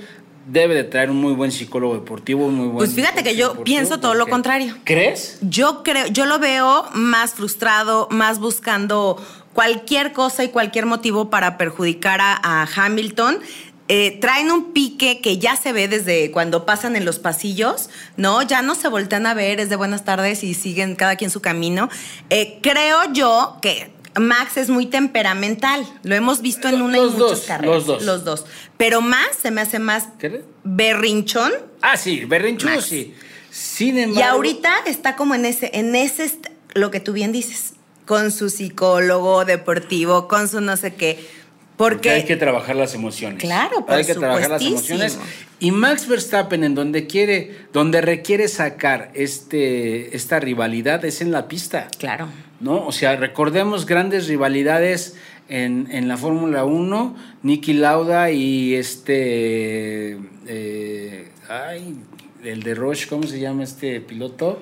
[0.47, 2.77] Debe de traer un muy buen psicólogo deportivo, muy buen.
[2.77, 4.77] Pues fíjate que yo pienso todo lo contrario.
[4.83, 5.39] ¿Crees?
[5.41, 9.19] Yo creo, yo lo veo más frustrado, más buscando
[9.53, 13.39] cualquier cosa y cualquier motivo para perjudicar a, a Hamilton.
[13.87, 18.41] Eh, traen un pique que ya se ve desde cuando pasan en los pasillos, ¿no?
[18.41, 21.39] Ya no se voltean a ver, es de buenas tardes y siguen cada quien su
[21.39, 21.89] camino.
[22.31, 25.85] Eh, creo yo que Max es muy temperamental.
[26.01, 27.75] Lo hemos visto en una los y muchas dos, carreras.
[27.75, 28.03] los dos.
[28.03, 28.45] Los dos.
[28.77, 30.43] Pero más se me hace más ¿Qué?
[30.63, 31.51] berrinchón.
[31.81, 32.85] Ah, sí, berrinchudo Max.
[32.85, 33.13] sí.
[33.51, 34.31] Sin Y embargo.
[34.31, 36.31] ahorita está como en ese, en ese,
[36.73, 37.73] lo que tú bien dices,
[38.05, 41.44] con su psicólogo deportivo, con su no sé qué.
[41.77, 43.39] Porque Porque hay que trabajar las emociones.
[43.39, 45.19] Claro, por Hay que trabajar las emociones.
[45.59, 51.47] Y Max Verstappen, en donde quiere, donde requiere sacar este, esta rivalidad, es en la
[51.47, 51.87] pista.
[51.97, 52.27] Claro.
[52.59, 52.85] ¿No?
[52.85, 55.15] O sea, recordemos grandes rivalidades
[55.49, 60.17] en, en la Fórmula 1, Nicky Lauda y este.
[60.47, 61.97] eh, ay,
[62.43, 64.59] el de Rush, ¿cómo se llama este piloto?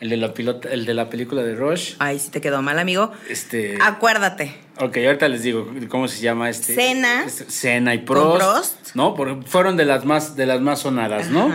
[0.00, 1.94] El de la pilota, el de la película de Rush.
[1.98, 3.12] Ahí sí te quedó mal, amigo.
[3.28, 3.76] Este.
[3.82, 4.54] Acuérdate.
[4.78, 6.74] Ok, ahorita les digo cómo se llama este.
[6.74, 7.24] Senna.
[7.26, 8.38] este, Senna y Prost.
[8.38, 8.94] Prost.
[8.94, 9.14] ¿No?
[9.14, 11.52] Porque fueron de las más, de las más sonadas, ¿no?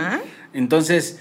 [0.54, 1.18] Entonces.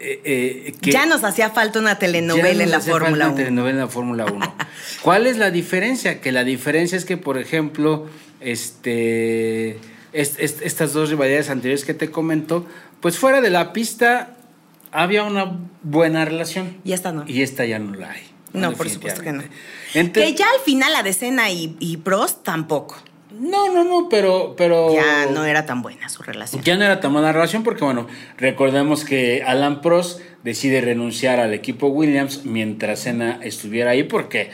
[0.00, 3.24] eh, eh, que- ya nos hacía falta una ya telenovela nos en la falta Fórmula
[3.26, 3.36] una 1.
[3.36, 4.54] telenovela en la Fórmula 1.
[5.02, 6.20] ¿Cuál es la diferencia?
[6.20, 8.06] Que la diferencia es que, por ejemplo,
[8.40, 9.78] este,
[10.12, 12.66] est- est- estas dos rivalidades anteriores que te comento,
[13.00, 14.36] pues fuera de la pista
[14.92, 16.78] había una buena relación.
[16.84, 17.24] Y esta no.
[17.26, 18.22] Y esta ya no la hay.
[18.52, 19.42] No, por supuesto que no.
[19.92, 22.96] Que ya al final la de Senna y, y Prost tampoco.
[23.38, 24.94] No, no, no, pero, pero.
[24.94, 26.62] Ya no era tan buena su relación.
[26.62, 31.52] Ya no era tan buena relación porque, bueno, recordemos que Alan Prost decide renunciar al
[31.52, 34.50] equipo Williams mientras Senna estuviera ahí porque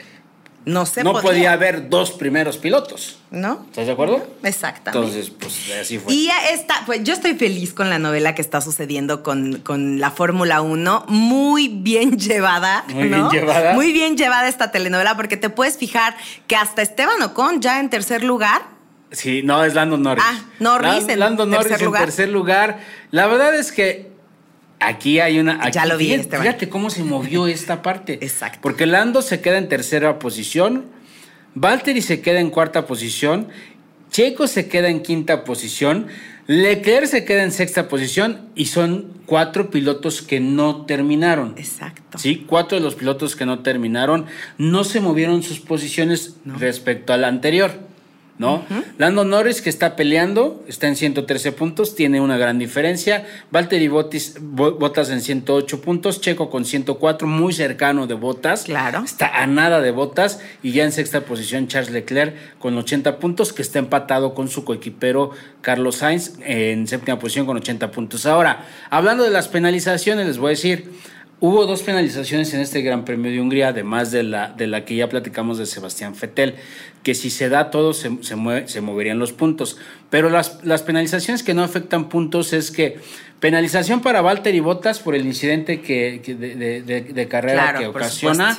[0.65, 1.23] No se no podía.
[1.23, 3.19] podía haber dos primeros pilotos.
[3.31, 3.65] ¿No?
[3.69, 4.27] ¿Estás de acuerdo?
[4.43, 5.07] Exactamente.
[5.07, 6.13] Entonces, pues así fue.
[6.15, 10.11] Y esta, pues yo estoy feliz con la novela que está sucediendo con, con la
[10.11, 11.05] Fórmula 1.
[11.09, 12.85] Muy bien llevada.
[12.89, 13.29] Muy ¿no?
[13.29, 13.75] bien llevada.
[13.75, 17.91] Muy bien llevada esta telenovela, porque te puedes fijar que hasta Esteban Ocon, ya en
[17.91, 18.75] tercer lugar,
[19.15, 20.25] Sí, no, es Lando Norris.
[20.27, 22.81] Ah, Norris en Lando Norris tercer en tercer lugar.
[23.13, 24.11] La verdad es que
[24.87, 25.59] aquí hay una.
[25.63, 26.47] aquí- Ya lo vi, Esteban.
[26.47, 28.15] fíjate cómo se movió esta parte.
[28.23, 28.59] Exacto.
[28.63, 30.85] Porque Lando se queda en tercera posición.
[31.55, 33.49] Valtteri se queda en cuarta posición.
[34.11, 36.07] Checo se queda en quinta posición.
[36.47, 38.49] Leclerc se queda en sexta posición.
[38.55, 41.55] Y son cuatro pilotos que no terminaron.
[41.57, 42.19] exacto.
[42.19, 44.27] Sí, cuatro de los pilotos que no terminaron
[44.59, 47.73] no se movieron sus posiciones respecto a la anterior.
[48.37, 48.65] ¿No?
[48.99, 53.27] Lando Norris, que está peleando, está en 113 puntos, tiene una gran diferencia.
[53.53, 58.65] Valtteri Bottas, Botas en 108 puntos, Checo con 104, muy cercano de Botas.
[58.65, 59.03] Claro.
[59.05, 60.41] Está a nada de Botas.
[60.65, 64.65] Y ya en sexta posición, Charles Leclerc con 80 puntos, que está empatado con su
[64.65, 68.27] coequipero Carlos Sainz en séptima posición con 80 puntos.
[68.27, 71.14] Ahora, hablando de las penalizaciones, les voy a decir.
[71.41, 74.97] Hubo dos penalizaciones en este Gran Premio de Hungría, además de la, de la que
[74.97, 76.55] ya platicamos de Sebastián Fettel,
[77.03, 79.77] que si se da todo se, se, mueve- se moverían los puntos.
[80.11, 82.99] Pero las, las penalizaciones que no afectan puntos es que
[83.41, 87.79] penalización para Valtteri Bottas por el incidente que, que de, de- de- de carrera Claro,
[87.81, 88.57] que ocasiona.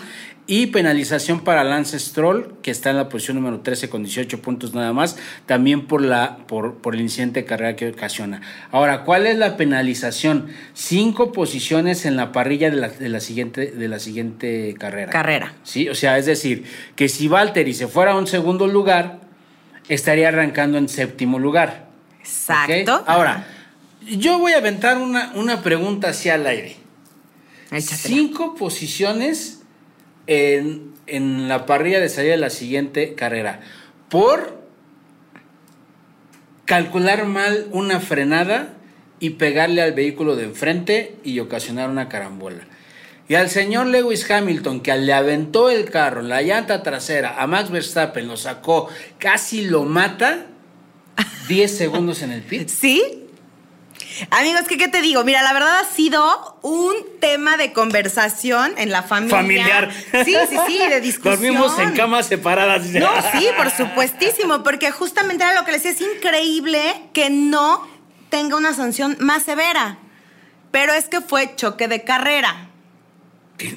[0.47, 4.75] Y penalización para Lance Stroll, que está en la posición número 13 con 18 puntos
[4.75, 8.41] nada más, también por, la, por, por el incidente de carrera que ocasiona.
[8.71, 10.47] Ahora, ¿cuál es la penalización?
[10.75, 15.11] Cinco posiciones en la parrilla de la, de la siguiente, de la siguiente carrera.
[15.11, 15.53] Carrera.
[15.63, 16.63] Sí, o sea, es decir,
[16.95, 19.21] que si Valtteri se fuera a un segundo lugar,
[19.89, 21.87] estaría arrancando en séptimo lugar.
[22.19, 23.03] Exacto.
[23.07, 23.47] Ahora,
[24.05, 26.75] yo voy a aventar una, una pregunta hacia el aire.
[27.71, 27.97] Échatela.
[27.97, 29.64] Cinco posiciones
[30.27, 33.61] en, en la parrilla de salida de la siguiente carrera.
[34.09, 34.59] Por
[36.65, 38.73] calcular mal una frenada
[39.19, 42.67] y pegarle al vehículo de enfrente y ocasionar una carambola.
[43.27, 47.71] Y al señor Lewis Hamilton, que le aventó el carro, la llanta trasera, a Max
[47.71, 50.45] Verstappen lo sacó, casi lo mata,
[51.47, 52.69] 10 segundos en el pit.
[52.69, 53.24] ¿Sí?
[54.29, 55.23] Amigos, ¿qué, ¿qué te digo?
[55.23, 59.37] Mira, la verdad ha sido un tema de conversación en la familia.
[59.37, 59.91] Familiar.
[60.25, 61.33] Sí, sí, sí, de discusión.
[61.35, 62.83] Dormimos en camas separadas.
[62.93, 66.81] No, sí, por supuestísimo, porque justamente era lo que les decía, es increíble
[67.13, 67.87] que no
[68.29, 69.97] tenga una sanción más severa.
[70.71, 72.69] Pero es que fue choque de carrera.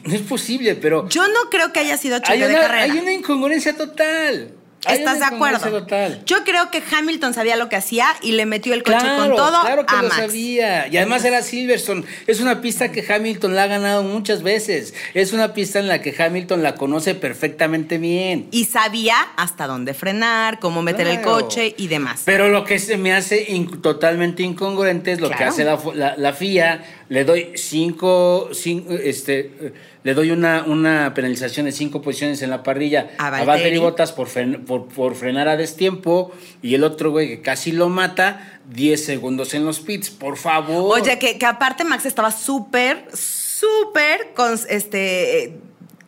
[0.04, 2.82] No es posible, pero Yo no creo que haya sido choque de carrera.
[2.82, 4.54] hay una incongruencia total.
[4.88, 5.68] ¿Estás de acuerdo?
[5.70, 6.22] Total.
[6.26, 9.36] Yo creo que Hamilton sabía lo que hacía y le metió el coche Claro, con
[9.36, 10.16] todo claro que a lo Max.
[10.20, 10.88] sabía.
[10.88, 12.04] Y además era Silverstone.
[12.26, 14.94] Es una pista que Hamilton la ha ganado muchas veces.
[15.14, 18.48] Es una pista en la que Hamilton la conoce perfectamente bien.
[18.50, 22.22] Y sabía hasta dónde frenar, cómo meter el coche y demás.
[22.24, 25.92] Pero lo que se me hace in- totalmente incongruente es lo que hace la, fu-
[25.92, 26.82] la- la FIA.
[27.08, 29.72] Le doy cinco, cinco, este,
[30.04, 33.46] le doy una, una penalización de cinco posiciones en la parrilla A Valtteri.
[33.46, 37.72] Valtteri Bottas por, fren- por, por frenar a destiempo y el otro güey que casi
[37.72, 40.10] lo mata, 10 segundos en los pits.
[40.10, 41.00] Por favor.
[41.00, 45.54] Oye, que, que aparte Max estaba súper, súper con este.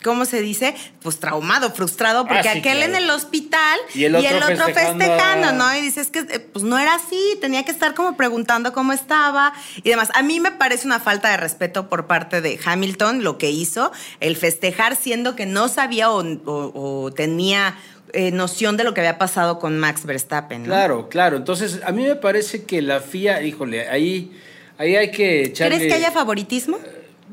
[0.00, 0.74] Eh, ¿cómo se dice?
[1.02, 2.92] Pues traumado, frustrado, porque Ah, sí, aquel claro.
[2.92, 4.26] en el hospital Y el otro
[4.74, 5.76] festejando ¿no?
[5.76, 9.52] Y dices que eh, pues no era así, tenía que estar como preguntando cómo estaba
[9.82, 10.08] y demás.
[10.14, 13.92] A mí me parece una falta de respeto por parte de Hamilton lo que hizo,
[14.20, 17.76] el festejar siendo que no sabía o, o- o tenía
[18.12, 20.66] eh, noción de lo que había pasado con Max Verstappen, ¿no?
[20.68, 21.36] Claro, claro.
[21.36, 24.32] Entonces, a mí me parece que la FIA, híjole, ahí,
[24.78, 25.76] ahí hay que echarle...
[25.76, 26.78] ¿Crees que haya favoritismo?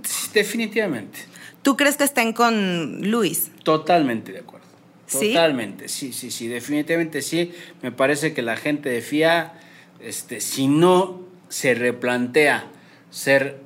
[0.03, 1.19] Sí, Definitivamente.
[1.67, 3.51] ¿Tú crees que estén con Luis?
[3.63, 4.65] Totalmente de acuerdo.
[5.05, 5.33] ¿Sí?
[5.33, 7.51] Totalmente, sí, sí, sí, definitivamente sí.
[7.81, 9.51] Me parece que la gente de FIA,
[9.99, 12.67] este, si no se replantea
[13.09, 13.59] ser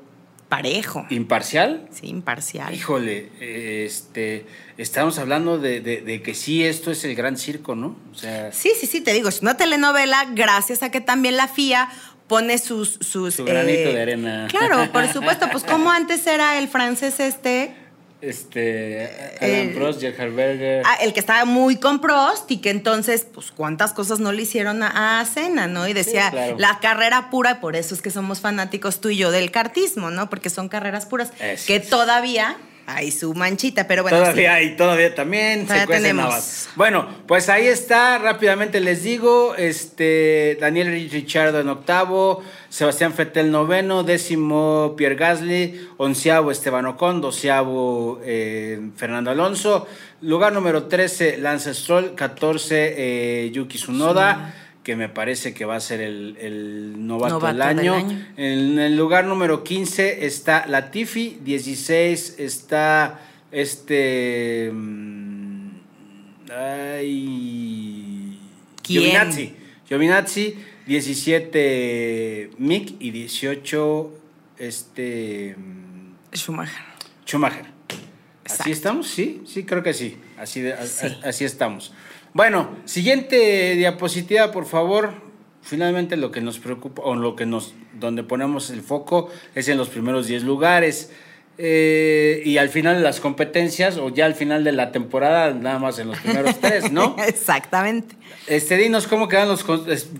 [0.49, 1.05] Parejo.
[1.11, 2.73] imparcial, Sí, imparcial.
[2.73, 4.47] híjole, eh, este,
[4.79, 7.95] estamos hablando de, de- de que sí, esto es el gran circo, ¿no?
[8.11, 11.47] O sea, Sí, sí, sí, te digo, es una telenovela gracias a que también la
[11.47, 11.87] FIA
[12.27, 12.93] pone sus...
[13.01, 14.47] sus Su granito de arena.
[14.49, 17.75] Claro, por supuesto, pues como antes era el francés este,
[18.21, 19.09] este,
[19.41, 20.83] Alan El- Prost, Gerhard Berger.
[20.85, 24.43] ah, el que estaba muy con Prost y que entonces, pues cuántas cosas no le
[24.43, 25.87] hicieron a, a Senna, ¿no?
[25.87, 26.55] Y decía, Sí, claro.
[26.59, 30.29] la carrera pura, por eso es que somos fanáticos tú y yo del cartismo, ¿no?
[30.29, 32.57] Porque son carreras puras, Eso que todavía
[32.95, 34.17] hay su manchita, pero bueno.
[34.17, 36.25] todavía hay, todavía también Todavía se cuecen tenemos.
[36.25, 36.69] habas.
[36.75, 44.03] Bueno, pues ahí está, rápidamente les digo, este Daniel Ricciardo en octavo, Sebastián Fettel noveno,
[44.03, 49.87] décimo Pierre Gasly, onceavo Esteban Ocon, doceavo eh, Fernando Alonso,
[50.21, 55.79] lugar número 13 Lance Stroll, 14 eh, Yuki Tsunoda, que me parece que va a
[55.79, 58.25] ser el, el novato, Novato del del año.
[58.37, 63.19] En el lugar número 15 está Latifi, 16 está
[63.51, 64.71] este...
[64.73, 65.69] mm,
[66.51, 68.39] Ay,
[68.81, 69.01] ¿Quién?
[69.03, 69.53] Giovinazzi.
[69.87, 70.55] Giovinazzi,
[70.87, 74.11] 17 Mick y 18
[74.57, 76.83] este mm, Schumacher.
[77.25, 77.65] Schumacher.
[78.43, 78.63] Exacto.
[78.63, 79.07] ¿Así estamos?
[79.07, 80.17] Sí, sí, creo que sí.
[80.37, 81.07] Así, de- a- Sí.
[81.23, 81.93] a- así estamos.
[82.33, 85.13] Bueno, siguiente diapositiva, por favor.
[85.61, 89.77] Finalmente lo que nos preocupa, o lo que nos, donde ponemos el foco, es en
[89.77, 91.11] los primeros 10 lugares.
[91.57, 95.77] Eh, y al final de las competencias, o ya al final de la temporada, nada
[95.77, 97.15] más en los primeros tres, ¿no?
[97.27, 98.15] Exactamente.
[98.47, 99.63] Este, dinos cómo quedan los,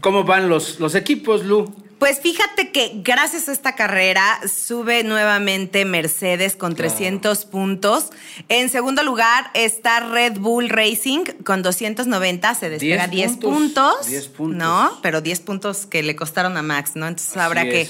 [0.02, 1.74] cómo van los, los equipos, Lu.
[2.02, 6.90] Pues fíjate que gracias a esta carrera sube nuevamente Mercedes con Claro.
[6.90, 8.08] 300 puntos.
[8.50, 14.08] En segundo lugar está Red Bull Racing con 290, se despega 10 10, puntos, puntos,
[14.08, 14.58] 10 puntos.
[14.58, 14.98] ¿no?
[15.04, 17.08] Pero 10 puntos que le costaron a Max, ¿no?
[17.08, 17.88] Entonces Así habrá que,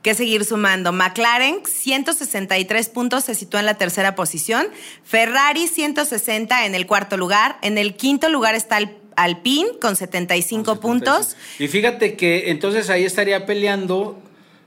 [0.00, 0.92] que seguir sumando.
[0.92, 4.68] McLaren 163 puntos se sitúa en la tercera posición.
[5.04, 7.58] Ferrari 160 en el cuarto lugar.
[7.60, 11.36] En el quinto lugar está el Alpine con 75 puntos.
[11.58, 14.18] Y fíjate que entonces ahí estaría peleando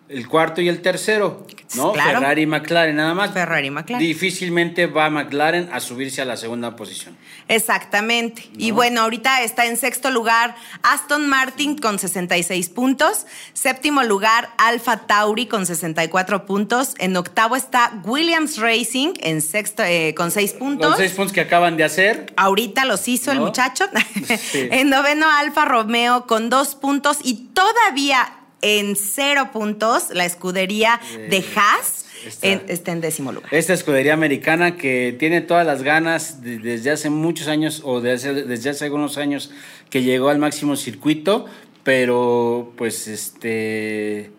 [0.09, 1.93] el cuarto y el tercero, ¿no?
[1.93, 2.19] Claro.
[2.19, 3.31] Ferrari y McLaren nada más.
[3.31, 4.05] Ferrari y McLaren.
[4.05, 7.17] Difícilmente va McLaren a subirse a la segunda posición.
[7.47, 8.49] Exactamente.
[8.57, 13.25] Y bueno, ahorita está en sexto lugar Aston Martin con 66 puntos.
[13.53, 16.95] Séptimo lugar Alfa Tauri con 64 puntos.
[16.99, 20.91] En octavo está Williams Racing en sexto eh, con 6 puntos.
[20.91, 22.33] Los seis puntos que acaban de hacer.
[22.35, 23.85] Ahorita los hizo el muchacho.
[24.23, 24.67] Sí.
[24.71, 30.99] en noveno Alfa Romeo con dos puntos y todavía en cero puntos la escudería
[31.29, 33.53] de Haas está- en- está en décimo lugar.
[33.53, 38.43] Esta escudería americana que tiene todas las ganas de- desde hace muchos años o desde,
[38.45, 39.51] desde hace algunos años
[39.89, 41.45] que llegó al máximo circuito,
[41.83, 44.31] pero pues este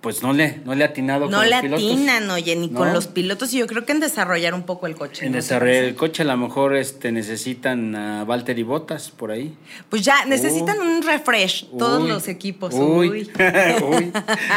[0.00, 1.84] pues no le no le ha atinado No con le los pilotos.
[1.84, 2.78] atinan, oye, ni ¿No?
[2.78, 3.52] con los pilotos.
[3.52, 5.26] Y yo creo que en desarrollar un poco el coche.
[5.26, 9.30] En ¿no te desarrollar el coche a lo mejor este necesitan a Valtteri Bottas por
[9.30, 9.54] ahí.
[9.88, 10.82] Pues ya, necesitan Uh.
[10.82, 12.72] un refresh, todos Uy, los equipos.
[12.74, 13.08] Uy.
[13.10, 13.30] Uy.
[13.88, 14.12] uy.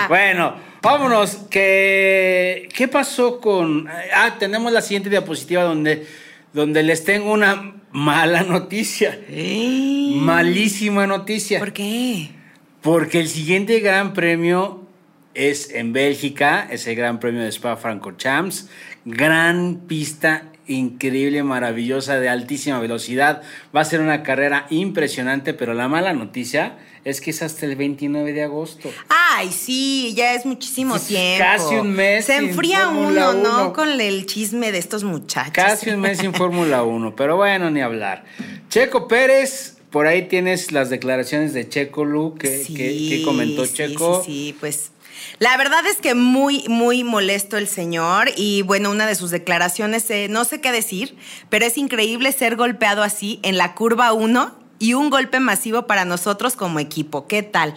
[0.08, 1.38] Bueno, vámonos.
[1.50, 3.88] ¿Qué, ¿Qué pasó con.?
[4.16, 6.08] Ah, tenemos la siguiente diapositiva donde,
[6.54, 9.20] donde les tengo una mala noticia.
[10.16, 11.60] Malísima noticia.
[11.60, 12.30] ¿Por qué?
[12.82, 14.83] Porque el siguiente gran premio
[15.34, 18.68] es en Bélgica, es el gran premio de Spa Francorchamps.
[19.06, 23.42] Gran pista increíble, maravillosa, de altísima velocidad.
[23.76, 27.76] Va a ser una carrera impresionante, pero la mala noticia es que es hasta el
[27.76, 28.90] 29 de agosto.
[29.10, 31.44] Ay, sí, ya es muchísimo tiempo.
[31.44, 33.74] casi un mes Se enfría uno, ¿no?
[33.74, 35.52] Con el chisme de estos muchachos.
[35.54, 38.24] Casi un mes sin Fórmula 1, pero bueno, ni hablar.
[38.70, 43.66] Checo Pérez, por ahí tienes las declaraciones de Checo Lu, que, Sí, que- que comentó
[43.66, 44.24] sí, Checo.
[44.24, 44.92] Sí, sí, pues.
[45.40, 50.06] La verdad es que muy, muy molesto el señor y bueno, una de sus declaraciones,
[50.30, 51.18] no sé qué decir,
[51.50, 56.06] pero es increíble ser golpeado así en la curva 1 y un golpe masivo para
[56.06, 57.28] nosotros como equipo.
[57.28, 57.74] ¿Qué tal?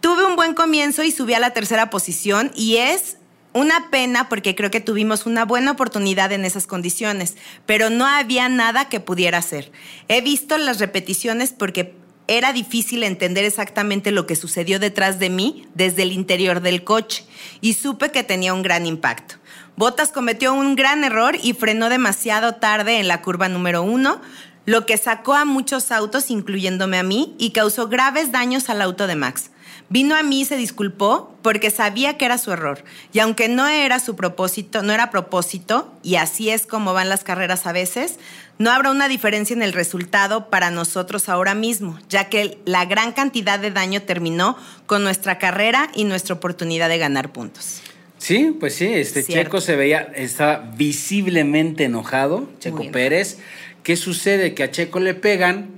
[0.00, 3.16] Tuve un buen comienzo y subí a la tercera posición y es
[3.54, 8.48] una pena porque creo que tuvimos una buena oportunidad en esas condiciones, pero no había
[8.48, 9.70] nada que pudiera hacer.
[10.08, 11.94] He visto las repeticiones porque
[12.26, 17.24] era difícil entender exactamente lo que sucedió detrás de mí desde el interior del coche
[17.60, 19.36] y supe que tenía un gran impacto.
[19.76, 24.20] Bottas cometió un gran error y frenó demasiado tarde en la curva número uno,
[24.66, 29.06] lo que sacó a muchos autos, incluyéndome a mí, y causó graves daños al auto
[29.06, 29.50] de Max.
[29.90, 32.82] Vino a mí y se disculpó porque sabía que era su error.
[33.12, 37.22] Y aunque no era su propósito, no era propósito, y así es como van las
[37.22, 38.18] carreras a veces,
[38.58, 43.12] no habrá una diferencia en el resultado para nosotros ahora mismo, ya que la gran
[43.12, 47.80] cantidad de daño terminó con nuestra carrera y nuestra oportunidad de ganar puntos.
[48.18, 49.44] Sí, pues sí, este Cierto.
[49.44, 53.38] Checo se veía, estaba visiblemente enojado, Checo Pérez.
[53.82, 54.54] ¿Qué sucede?
[54.54, 55.68] Que a Checo le pegan,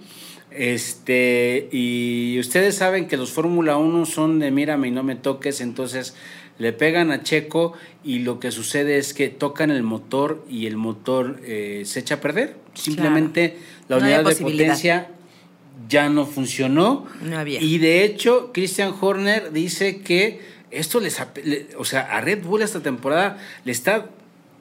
[0.56, 5.60] este, y ustedes saben que los Fórmula 1 son de mírame y no me toques,
[5.60, 6.14] entonces
[6.58, 10.76] le pegan a Checo y lo que sucede es que tocan el motor y el
[10.76, 12.56] motor eh, se echa a perder.
[12.74, 15.10] Simplemente la No unidad de potencia
[15.88, 17.06] ya no funcionó.
[17.22, 17.60] No había.
[17.60, 20.40] Y de hecho, Christian Horner dice que
[20.70, 21.20] esto les,
[21.78, 24.06] o sea, a Red Bull esta temporada le está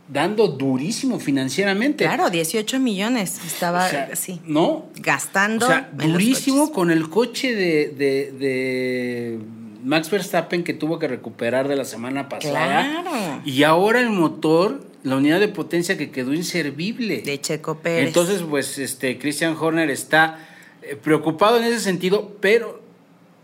[0.08, 2.06] dando durísimo financieramente.
[2.06, 4.86] Claro, 18 millones estaba O sea, así, ¿No?
[4.98, 5.66] gastando.
[5.66, 9.40] O sea, durísimo con el coche de, de- de
[9.84, 13.02] Max Verstappen que tuvo que recuperar de la semana pasada.
[13.02, 13.42] Claro.
[13.46, 17.22] Y ahora el motor, la unidad de potencia que quedó inservible.
[17.22, 18.08] De Checo Pérez.
[18.08, 20.40] Entonces, pues, este, Christian Horner está
[20.82, 22.82] eh, preocupado en ese sentido, pero,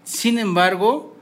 [0.04, 1.16] sin embargo,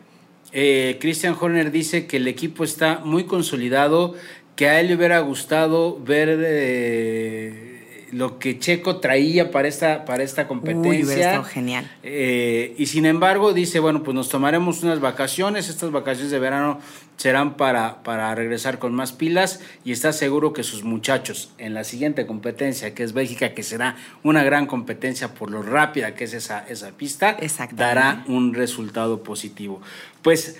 [0.52, 4.16] eh, Christian Horner dice que el equipo está muy consolidado,
[4.60, 10.22] que a él le hubiera gustado ver eh, lo que Checo traía para esta, para
[10.22, 10.92] esta competencia.
[10.92, 11.90] Uy, hubiera estado genial.
[12.04, 16.82] Eh, y sin embargo, dice, bueno, pues nos tomaremos unas vacaciones, estas vacaciones de verano
[17.16, 21.86] serán para, para regresar con más pilas y está seguro que sus muchachos en la
[21.86, 26.34] siguiente competencia, que es Bélgica, que será una gran competencia por lo rápida que es
[26.34, 27.38] esa, esa pista,
[27.72, 29.82] dará un resultado positivo.
[30.22, 30.58] Pues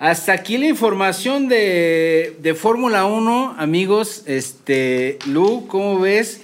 [0.00, 4.22] hasta aquí la información de, de Fórmula 1, amigos.
[4.26, 6.40] Este, Lu, ¿cómo ves?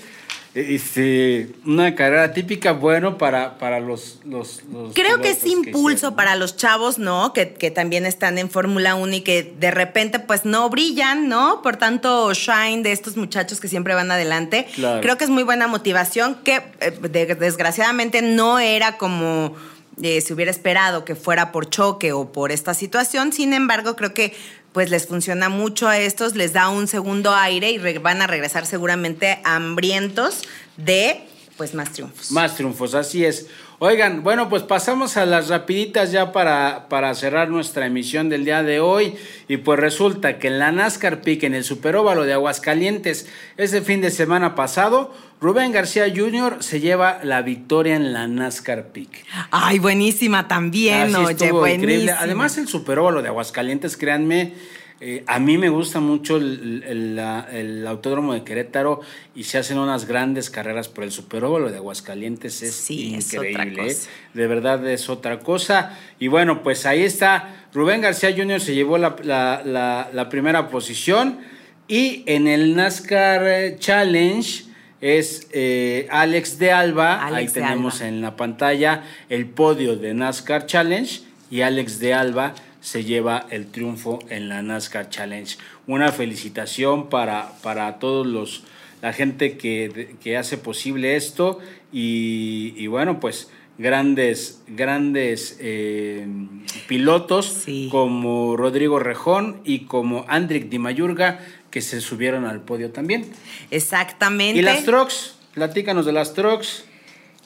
[0.55, 6.35] Este, una carrera típica, bueno, para, para los, los, los Creo que es impulso para
[6.35, 7.35] los chavos, ¿no?
[7.35, 11.61] Que, que también están en Fórmula 1 y que de repente pues no brillan, ¿no?
[11.61, 14.67] Por tanto, shine de estos muchachos que siempre van adelante.
[14.75, 15.03] Claro.
[15.03, 19.55] Creo que es muy buena motivación, que eh, de- desgraciadamente no era como
[20.03, 23.33] eh, se hubiera esperado que fuera por choque o por esta situación.
[23.33, 24.35] Sin embargo, creo que
[24.73, 28.67] pues les funciona mucho a estos, les da un segundo aire y van a regresar
[28.67, 30.43] seguramente hambrientos
[30.77, 32.31] de pues más triunfos.
[32.31, 33.47] Más triunfos, así es.
[33.79, 38.63] Oigan, bueno, pues pasamos a las rapiditas ya para, para cerrar nuestra emisión del día
[38.63, 39.15] de hoy.
[39.49, 44.01] Y pues resulta que en la NASCAR Peak, en el Superóvalo de Aguascalientes, ese fin
[44.01, 45.13] de semana pasado,
[45.43, 46.63] Rubén García Jr.
[46.63, 49.27] se lleva la victoria en la NASCAR Peak.
[49.51, 51.59] Ay, buenísima también, Así oye, increíble.
[51.59, 52.17] buenísima.
[52.19, 54.55] Además, el Superóvalo de Aguascalientes, créanme,
[55.01, 59.01] eh, a mí me gusta mucho el, el- la- el Autódromo de Querétaro
[59.35, 62.63] y se hacen unas grandes carreras por el Superóvalo de Aguascalientes.
[62.63, 63.91] Es Sí, es otra increíble.
[63.93, 63.97] ¿eh?
[64.35, 65.99] De verdad es otra cosa.
[66.19, 67.55] Y bueno, pues ahí está.
[67.75, 68.61] Rubén García Jr.
[68.61, 71.41] se llevó la, la- la- la primera posición.
[71.89, 74.65] Y en el NASCAR Challenge
[75.01, 77.23] es eh, Alex de Alba.
[77.25, 78.09] Alex ahí de tenemos Alba.
[78.09, 81.21] en la pantalla el podio de NASCAR Challenge.
[81.51, 82.55] Y Alex de Alba
[82.87, 85.57] se lleva el triunfo en la NASCAR Challenge.
[85.89, 88.63] Una felicitación para, para todos los
[89.03, 91.59] la gente que, que hace posible esto
[91.93, 96.27] y, y bueno pues grandes grandes eh,
[96.87, 97.89] pilotos Sí.
[97.91, 103.27] como Rodrigo Rejón y como Andrick Di Mayurga que se subieron al podio también
[103.71, 104.61] Exactamente.
[104.61, 106.86] y las trucks platícanos de las trucks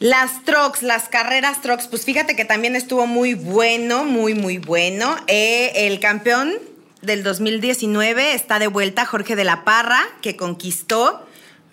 [0.00, 5.14] Las trucks, las carreras trucks, pues fíjate que también estuvo muy bueno, muy, muy bueno.
[5.26, 6.54] Eh, el campeón
[7.02, 11.24] del 2019 está de vuelta, Jorge de la Parra, que conquistó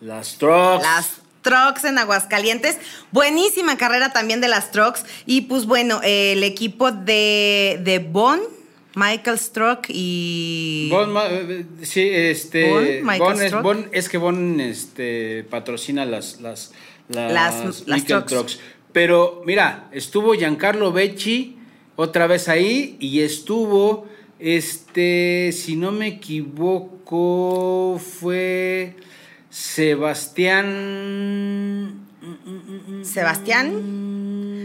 [0.01, 1.09] las trucks las
[1.41, 2.77] trucks en Aguascalientes.
[3.13, 5.05] Buenísima carrera también de las trucks.
[5.25, 8.41] Y pues bueno, eh, el equipo de, de Bon,
[8.95, 10.89] Michael Strock y...
[10.91, 12.69] Bon, eh, sí, este.
[12.69, 13.63] Bon, Bon, Michael es, Strock.
[13.63, 16.73] Bon- es que Bon este, patrocina las, las,
[17.09, 18.59] las, Las- las trucks.
[18.91, 21.57] Pero mira, estuvo Giancarlo Becci
[21.95, 24.07] otra vez ahí y estuvo,
[24.39, 28.95] este, si no me equivoco, fue
[29.49, 32.05] Sebastián.
[33.03, 33.96] Sebastián.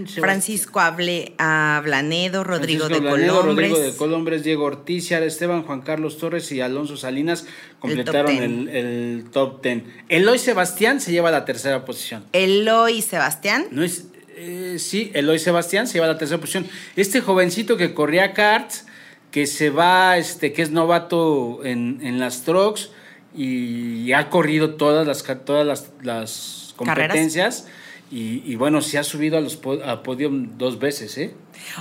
[0.06, 3.70] Francisco Able, Ablanedo, Rodrigo Francisco de Blanedo, Colombres.
[3.70, 7.46] Rodrigo de Colombres, Diego Ortiz, Esteban, Juan Carlos Torres y Alonso Salinas
[7.78, 9.84] completaron el, el top ten.
[10.08, 12.24] Eloy Sebastián se lleva la tercera posición.
[12.32, 13.66] Eloy Sebastián.
[13.70, 16.66] No es, eh, sí, Eloy Sebastián se lleva la tercera posición.
[16.96, 18.86] Este jovencito que corría karts,
[19.30, 22.90] que se va, este, que es novato en, en las trucks
[23.34, 27.66] y ha corrido todas las, todas las, las Carreras.
[28.12, 31.32] Y, y bueno, se ha subido a los po- a podium dos veces, ¿eh?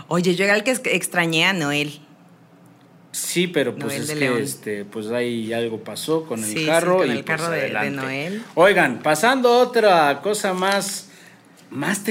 [0.07, 1.99] Oye, yo era el que extrañé a Noel.
[3.11, 4.41] Sí, pero pues Noel es que León.
[4.41, 7.51] este, pues ahí algo pasó con Sí, el sí, carro con y el pues, carro
[7.51, 7.89] de-.
[7.91, 8.41] Noel.
[8.55, 11.09] Oigan, pasando a otra cosa más
[11.69, 12.03] más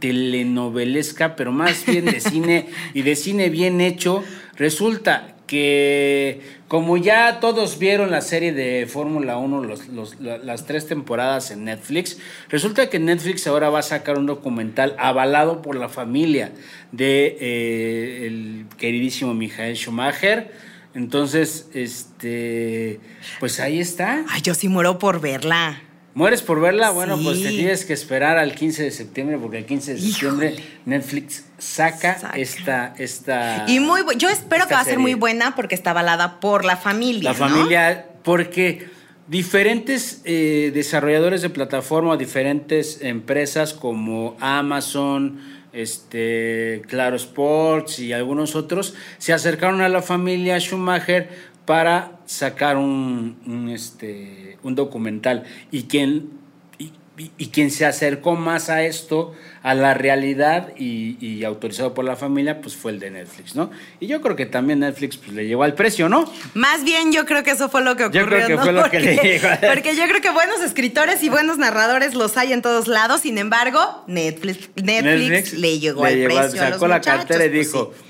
[0.00, 4.22] telenovelesca, pero más bien de cine y de cine bien hecho,
[4.56, 10.66] resulta que como ya todos vieron la serie de Fórmula 1, los- los- la- las
[10.66, 12.18] tres temporadas en Netflix,
[12.50, 16.52] resulta que Netflix ahora va a sacar un documental avalado por la familia
[16.92, 20.52] de eh, el queridísimo Michael Schumacher.
[20.94, 23.00] Entonces, este,
[23.40, 24.24] pues ahí está.
[24.28, 25.82] Ay, yo sí muero por verla.
[26.18, 26.90] ¿Mueres por verla?
[26.90, 27.22] Bueno, Sí.
[27.24, 30.64] pues te tienes que esperar al 15 de septiembre, porque el 15 de septiembre Híjole.
[30.84, 32.36] Netflix saca, Saca.
[32.36, 33.64] esta, esta.
[33.68, 35.02] Y muy, yo espero que va a ser serie.
[35.02, 37.32] muy buena porque está avalada por la familia.
[37.32, 37.54] La ¿no?
[37.54, 38.88] familia, porque
[39.28, 45.38] diferentes eh, desarrolladores de plataforma, diferentes empresas como Amazon,
[45.72, 51.28] este, Claro Sports y algunos otros, se acercaron a la familia Schumacher
[51.68, 55.44] para sacar un, un, este, un documental.
[55.70, 56.30] Y quien,
[56.78, 56.84] y,
[57.18, 62.06] y- y quien se acercó más a esto, a la realidad y, y autorizado por
[62.06, 63.70] la familia, pues fue el de Netflix, ¿no?
[64.00, 66.24] Y yo creo que también Netflix pues, le llegó al precio, ¿no?
[66.54, 68.26] Más bien yo creo que eso fue lo que Yo ocurrió.
[68.28, 68.62] creo que ¿no?
[68.62, 69.48] fue lo que porque, le llegó.
[69.74, 73.20] Porque yo creo que buenos escritores y buenos narradores los hay en todos lados.
[73.20, 76.62] Sin embargo, Netflix, Netflix, le llegó le al llegó, precio.
[76.62, 78.04] a Sacó los la cartera y pues dijo, sí.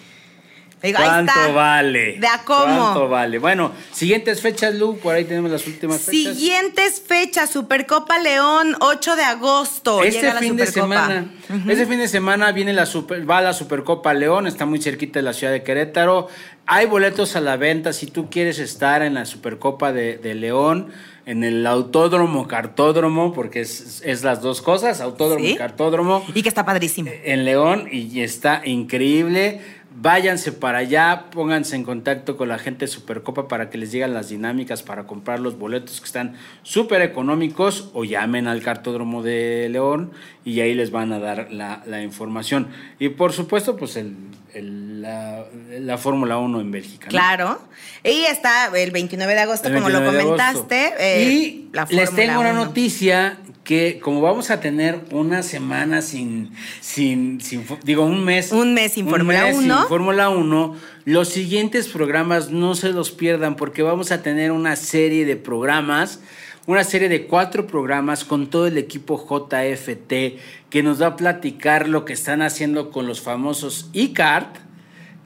[0.83, 1.49] Digo, ahí ¿cuánto está.
[1.53, 2.19] vale?
[2.21, 2.65] ¿De a cómo?
[2.65, 3.39] ¿Cuánto vale?
[3.39, 6.37] Bueno, siguientes fechas, Lu, por ahí tenemos las últimas fechas.
[6.37, 10.05] Siguientes fechas, Supercopa León, 8 de agosto.
[10.05, 11.27] Este llega la fin de semana,
[11.69, 15.25] este fin de semana viene la super, va la Supercopa León, está muy cerquita de
[15.25, 16.29] la ciudad de Querétaro.
[16.67, 20.89] Hay boletos a la venta si tú quieres estar en la Supercopa de, de León,
[21.25, 25.53] en el autódromo, cartódromo, porque es, es las dos cosas, autódromo Sí.
[25.53, 26.25] y cartódromo.
[26.35, 27.11] Y que está padrísimo.
[27.25, 29.61] en León y está increíble.
[30.01, 34.15] Váyanse para allá, pónganse en contacto con la gente de Supercopa para que les lleguen
[34.15, 39.69] las dinámicas para comprar los boletos que están súper económicos o llamen al cartódromo de
[39.71, 40.13] León
[40.45, 42.69] y ahí les van a dar la, la información.
[43.01, 44.15] Y por supuesto, pues el,
[44.55, 45.45] el- la,
[45.81, 47.07] la Fórmula 1 en Bélgica.
[47.07, 47.11] ¿no?
[47.11, 47.61] Claro.
[48.05, 50.69] Y está el 29 de agosto, como lo 29 de agosto.
[50.69, 50.95] comentaste.
[50.99, 52.65] eh, y la les tengo una 1.
[52.67, 53.39] noticia
[53.69, 57.39] que como vamos a tener una semana sin, sin,
[57.85, 58.51] digo, un mes.
[58.51, 59.81] Un mes sin Fórmula mes 1.
[59.81, 64.75] sin Fórmula 1, los siguientes programas no se los pierdan porque vamos a tener una
[64.75, 66.21] serie de programas,
[66.65, 70.41] una serie de cuatro programas con todo el equipo JFT
[70.71, 74.57] que nos va a platicar lo que están haciendo con los famosos e-kart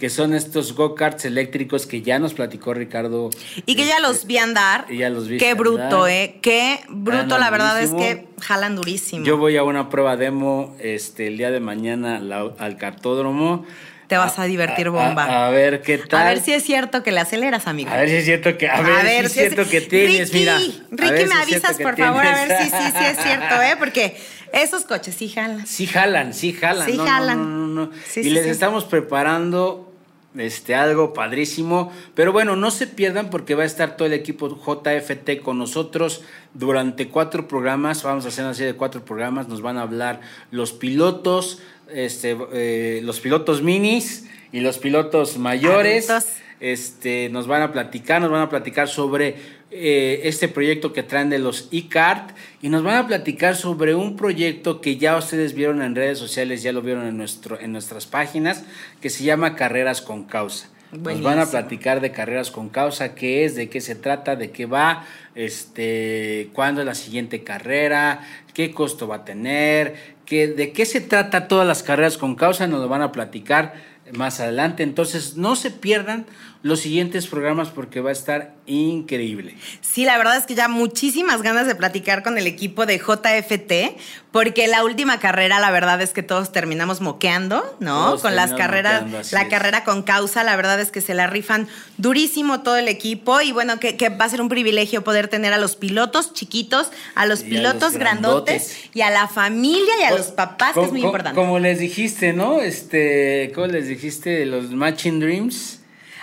[0.03, 3.31] que son estos go-karts eléctricos que ya nos platicó Ricardo.
[3.67, 4.85] Y que ya los vi andar.
[4.89, 6.09] Y ya los vi Qué bruto.
[6.09, 6.41] ¿eh?
[6.43, 9.25] Qué bruto, la verdad es que jalan durísimo.
[9.25, 13.65] Yo voy a una prueba demo este, el día de mañana la- al cartódromo.
[14.09, 15.23] Te vas a divertir bomba.
[15.25, 16.23] A, a ver qué tal.
[16.23, 17.89] A ver si es cierto que le aceleras, amigo.
[17.93, 20.59] A ver si es cierto que, a ver, si es cierto que tienes, Ricky, mira.
[20.91, 23.77] Ricky, si me avisas, por favor, a ver si sí, sí es cierto, ¿eh?
[23.79, 24.17] Porque
[24.53, 25.65] esos coches sí jalan.
[25.65, 26.87] Sí jalan, sí jalan.
[26.91, 27.39] Sí no, no, jalan.
[27.39, 29.92] No, no, no, Sí, y les estamos preparando
[30.37, 31.93] este, algo padrísimo.
[32.15, 36.23] Pero bueno, no se pierdan porque va a estar todo el equipo JFT con nosotros
[36.55, 38.03] durante cuatro programas.
[38.03, 39.49] Vamos a hacer una serie de cuatro programas.
[39.49, 40.21] Nos van a hablar
[40.51, 41.61] los pilotos,
[41.93, 46.11] este, eh, los pilotos minis y los pilotos mayores.
[46.11, 46.39] Adultos.
[46.61, 49.35] Este, nos van a platicar, nos van a platicar sobre
[49.73, 54.15] eh, este proyecto que traen de los e-kart y nos van a platicar sobre un
[54.15, 58.07] proyecto que ya ustedes vieron en redes sociales, ya lo vieron en, nuestro, en nuestras
[58.07, 58.65] páginas,
[59.01, 60.69] que se llama Carreras con Causa.
[60.93, 64.51] Nos van a platicar de Carreras con Causa, qué es, de qué se trata, de
[64.51, 68.21] qué va, este, cuándo es la siguiente carrera,
[68.53, 69.95] qué costo va a tener,
[70.27, 73.75] qué, de qué se trata todas las carreras con causa, nos lo van a platicar
[74.13, 74.83] más adelante.
[74.83, 76.27] Entonces, no se pierdan
[76.63, 79.57] los siguientes programas porque va a estar increíble.
[79.81, 83.99] Sí, la verdad es que ya muchísimas ganas de platicar con el equipo de JFT,
[84.31, 88.07] porque la última carrera, la verdad es que todos terminamos moqueando, ¿no?
[88.07, 89.49] Todos con las carreras, moqueando, la es.
[89.49, 91.67] carrera con causa, la verdad es que se la rifan
[91.99, 95.53] durísimo todo el equipo y bueno, que, que va a ser un privilegio poder tener
[95.53, 98.91] a los pilotos chiquitos, a los Y a pilotos los grandotes grandotes.
[98.95, 101.39] y a la familia y a los papás, que es muy importante.
[101.41, 102.61] Como les dijiste, ¿no?
[102.61, 104.47] Este, ¿cómo les dijiste?
[104.47, 105.81] Los Matching Dreams.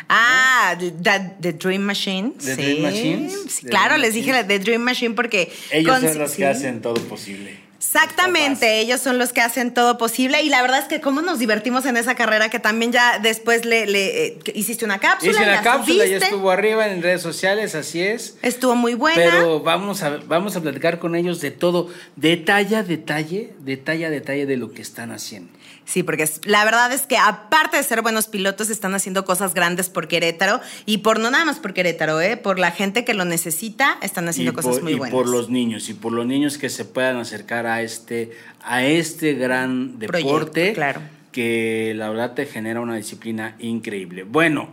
[0.10, 0.92] Ah, The,
[1.40, 2.34] The Dream Machine.
[2.38, 2.62] The sí.
[2.62, 3.34] Dream Machines.
[3.48, 5.52] Sí, claro, Dream les dije la The Dream Machine porque...
[5.72, 7.70] Ellos son los que hacen todo posible.
[7.80, 11.40] Exactamente, ellos son los que hacen todo posible y la verdad es que cómo nos
[11.40, 15.46] divertimos en esa carrera que también ya después le, le, eh, hiciste una cápsula, Hice
[15.46, 18.38] la la cápsula, ya subiste, estuvo arriba en redes sociales, así es.
[18.42, 19.16] estuvo muy buena.
[19.16, 21.88] Pero vamos a, vamos a platicar con ellos de todo,
[22.18, 25.50] detalle a detalle, detalle a detalle de lo que están haciendo.
[25.90, 29.90] Sí, porque la verdad es que aparte de ser buenos pilotos, están haciendo cosas grandes
[29.90, 32.38] por Querétaro y por no nada más por Querétaro, ¿eh?
[32.38, 35.12] por la gente que lo necesita, están haciendo y cosas por, muy y buenas.
[35.12, 39.34] por los niños, y por los niños que se puedan acercar a este, a este
[39.34, 41.02] gran Proyecto, deporte claro.
[41.32, 44.22] que la verdad te genera una disciplina increíble.
[44.22, 44.70] Bueno,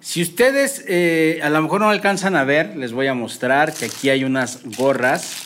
[0.00, 3.84] si ustedes eh, a lo mejor no alcanzan a ver, les voy a mostrar que
[3.84, 5.44] aquí hay unas gorras.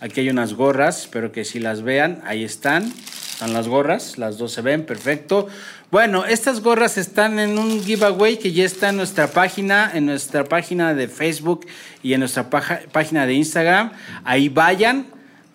[0.00, 2.94] Aquí hay unas gorras, espero que si las vean, ahí están.
[3.38, 5.46] Están las gorras, las dos se ven, perfecto.
[5.92, 10.42] Bueno, estas gorras están en un giveaway que ya está en nuestra página, en nuestra
[10.42, 11.64] página de Facebook
[12.02, 13.92] y en nuestra página de Instagram.
[14.24, 15.06] Ahí vayan,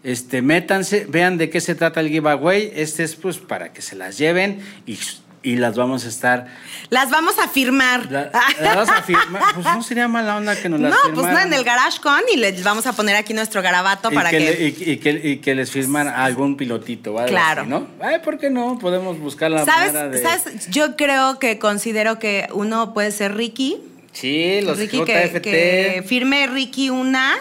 [0.02, 2.72] este, métanse, vean de qué se trata el giveaway.
[2.74, 4.98] Este es pues para que se las lleven y,
[5.44, 6.48] y las vamos a estar.
[6.90, 8.10] Las vamos a firmar.
[8.10, 8.32] la-
[8.62, 9.44] las vamos a firmar.
[9.54, 12.22] Pues no sería mala onda que nos las no, pues no, en el Garage Con
[12.34, 14.44] y les vamos a poner aquí nuestro garabato Y para que, que...
[14.46, 17.62] le- y, y que, y que les firman a algún pilotito algo Claro.
[17.64, 17.88] así, ¿no?
[18.02, 18.80] Ay, ¿por qué no?
[18.80, 20.22] Podemos buscar la ¿Sabes, manera de...
[20.22, 20.70] ¿Sabes?
[20.70, 23.78] Yo creo que considero que uno puede ser Ricky.
[24.14, 27.34] Sí, los Ricky que, que firme Ricky una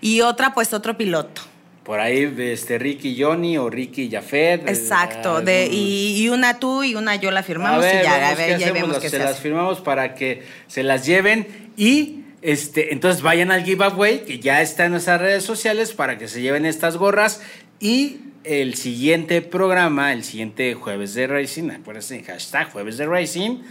[0.00, 1.42] y otra pues otro piloto.
[1.90, 4.60] Por ahí, este, Ricky Johnny o Ricky Jafet.
[4.60, 5.40] eh, Exacto.
[5.40, 8.60] De, y, y una tú y una yo la firmamos ver, y ya, a ver,
[8.60, 13.50] ya vemos se se las firmamos para que se las lleven y este, entonces vayan
[13.50, 17.42] al giveaway que ya está en nuestras redes sociales para que se lleven estas gorras
[17.80, 23.62] y el siguiente programa, el siguiente jueves de Racing, acuérdense, hashtag jueves de Racing,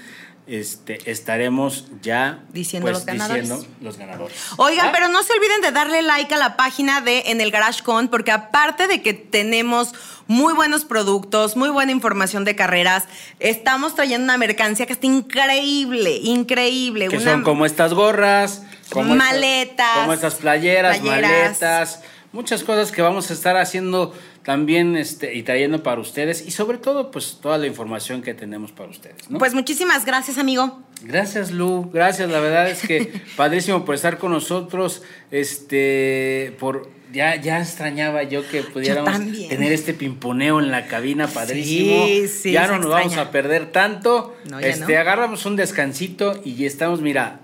[0.49, 3.43] este, estaremos ya pues, Diciendo los ganadores.
[3.49, 4.37] diciendo los ganadores.
[4.57, 4.91] Oigan, ¿Ah?
[4.93, 8.07] pero no se olviden de darle like a la página de En el Garage Con,
[8.07, 9.93] porque aparte de que tenemos
[10.27, 13.05] muy buenos productos, muy buena información de carreras,
[13.39, 17.07] estamos trayendo una mercancía que está increíble, increíble.
[17.07, 21.31] Que una- son como estas gorras, como estas- Maletas, como estas playeras, playeras.
[21.31, 24.13] maletas, muchas cosas que vamos a estar haciendo
[24.49, 28.71] también este, y trayendo para ustedes y sobre todo pues toda la información que tenemos
[28.71, 29.29] para ustedes.
[29.29, 29.37] ¿no?
[29.37, 30.81] Pues muchísimas gracias, amigo.
[31.03, 37.35] gracias Lu, gracias, la verdad es que padrísimo por estar con nosotros, este, por ya,
[37.35, 39.19] ya extrañaba yo que pudiéramos
[39.49, 42.07] tener este pimponeo en la cabina padrísimo.
[42.07, 44.35] Sí, sí, ya no nos vamos a perder tanto.
[44.49, 44.99] No, este, no.
[44.99, 47.41] agarramos un descansito y ya estamos, mira,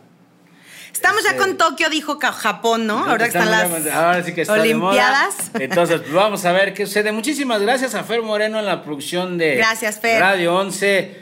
[0.96, 3.06] Estamos ya Este- con Tokio, dijo Japón, ¿no?
[3.06, 5.36] Ahora están las ahora sí que está de Olimpiadas.
[5.54, 5.64] moda.
[5.66, 7.12] Entonces, pues vamos a ver qué sucede.
[7.12, 10.22] Muchísimas gracias a Fer Moreno en la producción de Gracias, Fer.
[10.22, 11.20] Radio 11.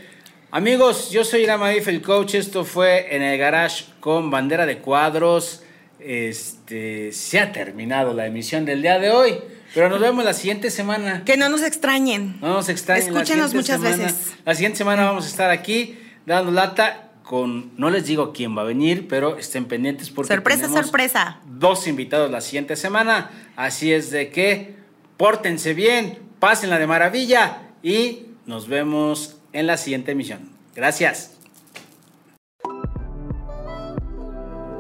[0.52, 2.36] Amigos, yo soy Irama el coach.
[2.36, 5.64] Esto fue en el garage con bandera de cuadros.
[6.00, 9.40] Este, se ha terminado la emisión del día de hoy,
[9.74, 11.24] pero nos vemos la siguiente semana.
[11.26, 12.38] Que no nos extrañen.
[12.42, 13.08] No nos extrañen.
[13.08, 14.04] Escúchenos muchas semana.
[14.06, 14.34] veces.
[14.46, 15.98] La siguiente semana vamos a estar aquí
[16.28, 20.64] dando lata con, no les digo quién va a venir, pero estén pendientes porque Sorpresa,
[20.64, 21.40] tenemos sorpresa.
[21.46, 24.76] Dos invitados la siguiente semana, así es de que
[25.18, 30.50] pórtense bien, pásenla de maravilla y nos vemos en la siguiente emisión.
[30.76, 31.38] Gracias.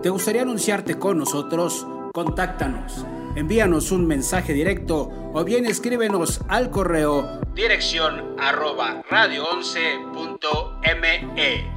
[0.01, 1.87] ¿Te gustaría anunciarte con nosotros?
[2.13, 3.05] Contáctanos.
[3.35, 11.72] Envíanos un mensaje directo o bien escríbenos al correo Dirección arroba radio11.me.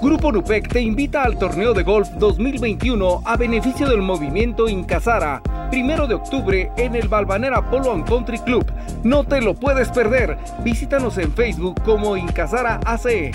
[0.00, 6.06] Grupo Nupec te invita al torneo de golf 2021 a beneficio del movimiento Incasara, primero
[6.06, 8.64] de octubre en el Balvanera Polo and Country Club.
[9.02, 10.38] No te lo puedes perder.
[10.62, 13.32] Visítanos en Facebook como Incasara ACE.